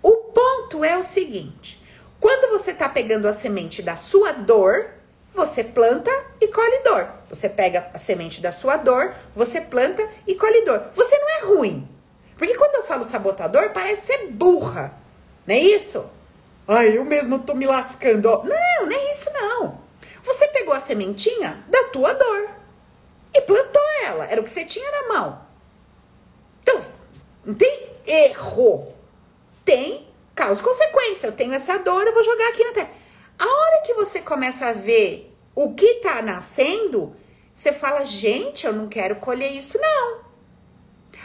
[0.02, 1.82] O ponto é o seguinte:
[2.18, 4.90] quando você está pegando a semente da sua dor,
[5.34, 7.08] você planta e colhe dor.
[7.28, 10.90] Você pega a semente da sua dor, você planta e colhe dor.
[10.94, 11.88] Você não é ruim.
[12.36, 14.94] Porque quando eu falo sabotador, parece ser burra.
[15.46, 16.08] Não é isso?
[16.66, 18.28] Ai, eu mesmo tô me lascando.
[18.28, 18.44] Ó.
[18.44, 19.80] Não, nem isso não.
[20.22, 22.50] Você pegou a sementinha da tua dor
[23.34, 24.26] e plantou ela.
[24.26, 25.42] Era o que você tinha na mão.
[26.62, 26.78] Então,
[27.44, 28.92] não tem erro.
[29.64, 31.26] Tem causa e consequência.
[31.26, 32.90] Eu tenho essa dor, eu vou jogar aqui na terra.
[33.38, 37.16] A hora que você começa a ver o que tá nascendo,
[37.54, 40.20] você fala, gente, eu não quero colher isso, não.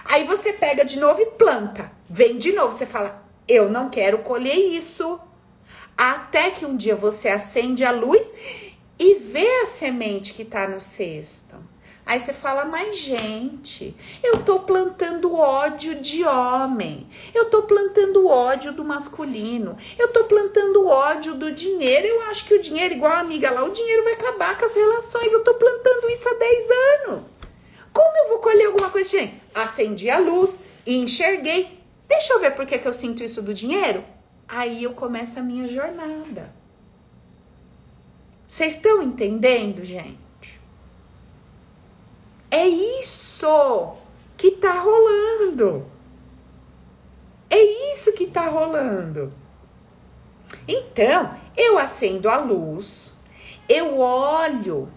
[0.05, 1.91] Aí você pega de novo e planta.
[2.09, 5.19] Vem de novo, você fala, eu não quero colher isso.
[5.97, 8.25] Até que um dia você acende a luz
[8.99, 11.55] e vê a semente que está no cesto.
[12.05, 18.71] Aí você fala, mas gente, eu tô plantando ódio de homem, eu tô plantando ódio
[18.71, 22.05] do masculino, eu tô plantando ódio do dinheiro.
[22.05, 24.75] Eu acho que o dinheiro, igual a amiga lá, o dinheiro vai acabar com as
[24.75, 25.33] relações.
[25.33, 26.67] Eu tô plantando isso há 10
[27.07, 27.39] anos.
[27.91, 29.09] Como eu vou colher alguma coisa?
[29.09, 31.79] Gente, acendi a luz enxerguei.
[32.07, 34.03] Deixa eu ver por que, que eu sinto isso do dinheiro.
[34.47, 36.53] Aí eu começo a minha jornada.
[38.47, 40.61] Vocês estão entendendo, gente?
[42.51, 43.97] É isso
[44.37, 45.85] que tá rolando.
[47.49, 47.59] É
[47.93, 49.33] isso que tá rolando.
[50.67, 53.11] Então, eu acendo a luz,
[53.67, 54.91] eu olho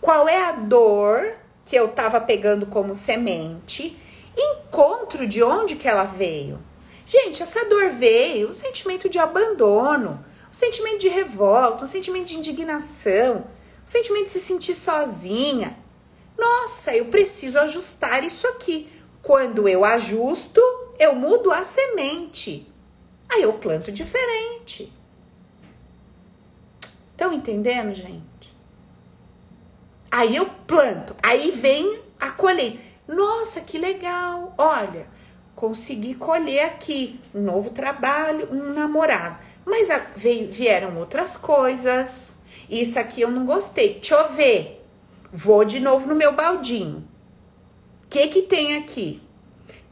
[0.00, 3.98] qual é a dor que eu tava pegando como semente,
[4.36, 6.60] encontro de onde que ela veio.
[7.06, 12.36] Gente, essa dor veio, um sentimento de abandono, um sentimento de revolta, um sentimento de
[12.36, 13.44] indignação,
[13.84, 15.78] um sentimento de se sentir sozinha.
[16.36, 18.88] Nossa, eu preciso ajustar isso aqui.
[19.22, 20.60] Quando eu ajusto,
[20.98, 22.66] eu mudo a semente.
[23.28, 24.92] Aí eu planto diferente.
[27.12, 28.52] Estão entendendo, gente?
[30.10, 32.78] Aí eu planto, aí vem a colheita.
[33.06, 34.54] Nossa, que legal!
[34.58, 35.06] Olha,
[35.56, 39.38] consegui colher aqui um novo trabalho, um namorado.
[39.64, 42.36] Mas vieram outras coisas.
[42.70, 43.94] Isso aqui eu não gostei.
[43.94, 44.86] Deixa eu ver.
[45.32, 46.98] Vou de novo no meu baldinho.
[48.04, 49.20] O que que tem aqui?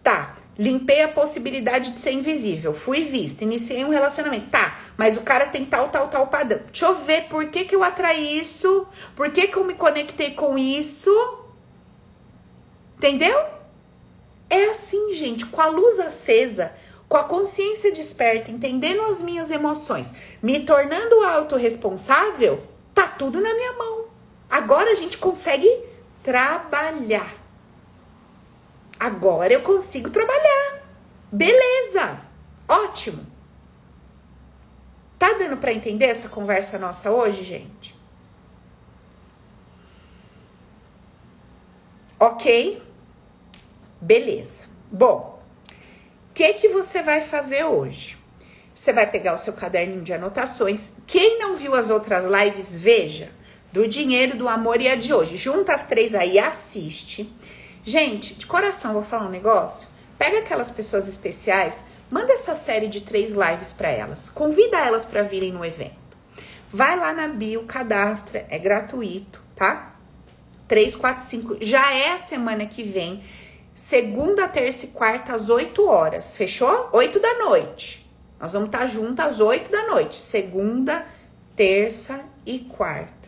[0.03, 2.75] Tá, limpei a possibilidade de ser invisível.
[2.75, 4.51] Fui vista, iniciei um relacionamento.
[4.51, 6.61] Tá, mas o cara tem tal, tal, tal padrão.
[6.67, 8.87] Deixa eu ver por que que eu atraí isso.
[9.17, 11.11] Por que que eu me conectei com isso.
[12.97, 13.64] Entendeu?
[14.55, 16.73] É assim, gente, com a luz acesa,
[17.09, 22.63] com a consciência desperta, entendendo as minhas emoções, me tornando autorresponsável,
[22.95, 24.05] tá tudo na minha mão.
[24.49, 25.69] Agora a gente consegue
[26.23, 27.35] trabalhar.
[28.97, 30.87] Agora eu consigo trabalhar.
[31.33, 32.21] Beleza.
[32.69, 33.27] Ótimo.
[35.19, 37.93] Tá dando para entender essa conversa nossa hoje, gente?
[42.21, 42.94] OK?
[44.05, 44.65] Beleza.
[44.93, 48.19] Bom, o que que você vai fazer hoje?
[48.75, 50.91] Você vai pegar o seu caderninho de anotações.
[51.07, 53.31] Quem não viu as outras lives, veja.
[53.73, 55.39] Do dinheiro, do amor e a de hoje.
[55.39, 57.33] Junta as três aí assiste.
[57.83, 59.89] Gente, de coração, vou falar um negócio.
[60.19, 64.29] Pega aquelas pessoas especiais, manda essa série de três lives para elas.
[64.29, 65.97] Convida elas para virem no evento.
[66.71, 69.95] Vai lá na bio, cadastra, é gratuito, tá?
[70.69, 71.57] 3, 4, 5.
[71.63, 73.23] Já é a semana que vem
[73.75, 76.37] segunda, terça e quarta às 8 horas.
[76.37, 76.89] Fechou?
[76.93, 78.09] 8 da noite.
[78.41, 80.21] Nós vamos estar juntas às 8 da noite.
[80.21, 81.05] Segunda,
[81.57, 83.25] terça e quarta.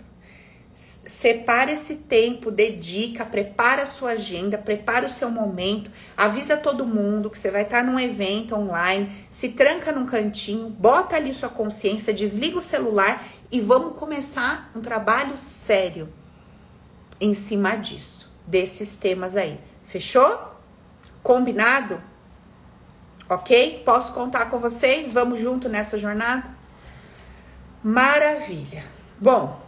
[0.75, 7.31] Separa esse tempo, dedica, prepara a sua agenda, prepara o seu momento, avisa todo mundo
[7.31, 12.13] que você vai estar num evento online, se tranca num cantinho, bota ali sua consciência,
[12.13, 16.11] desliga o celular e vamos começar um trabalho sério
[17.19, 19.59] em cima disso, desses temas aí.
[19.97, 20.39] Fechou?
[21.23, 22.03] Combinado?
[23.31, 23.81] Ok?
[23.83, 25.11] Posso contar com vocês?
[25.11, 26.55] Vamos junto nessa jornada?
[27.83, 28.85] Maravilha.
[29.19, 29.59] Bom,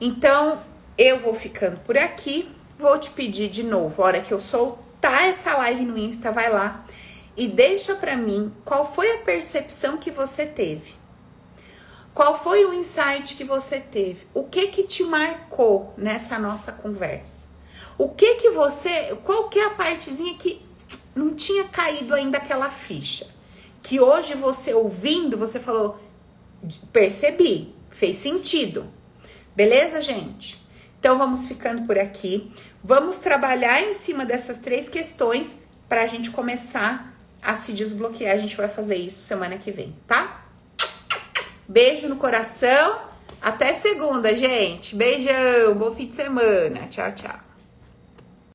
[0.00, 0.60] Então,
[0.98, 2.50] eu vou ficando por aqui.
[2.76, 6.50] Vou te pedir de novo, a hora que eu soltar essa live no Insta, vai
[6.50, 6.84] lá
[7.36, 10.94] e deixa para mim qual foi a percepção que você teve.
[12.12, 14.26] Qual foi o insight que você teve?
[14.34, 17.49] O que que te marcou nessa nossa conversa?
[18.00, 20.62] O que que você, qual que é a partezinha que
[21.14, 23.26] não tinha caído ainda aquela ficha?
[23.82, 26.00] Que hoje você ouvindo, você falou,
[26.90, 28.90] percebi, fez sentido.
[29.54, 30.58] Beleza, gente?
[30.98, 32.50] Então vamos ficando por aqui.
[32.82, 38.34] Vamos trabalhar em cima dessas três questões para a gente começar a se desbloquear.
[38.34, 40.46] A gente vai fazer isso semana que vem, tá?
[41.68, 42.98] Beijo no coração.
[43.42, 44.96] Até segunda, gente.
[44.96, 45.74] Beijão.
[45.74, 46.88] Bom fim de semana.
[46.88, 47.49] Tchau, tchau.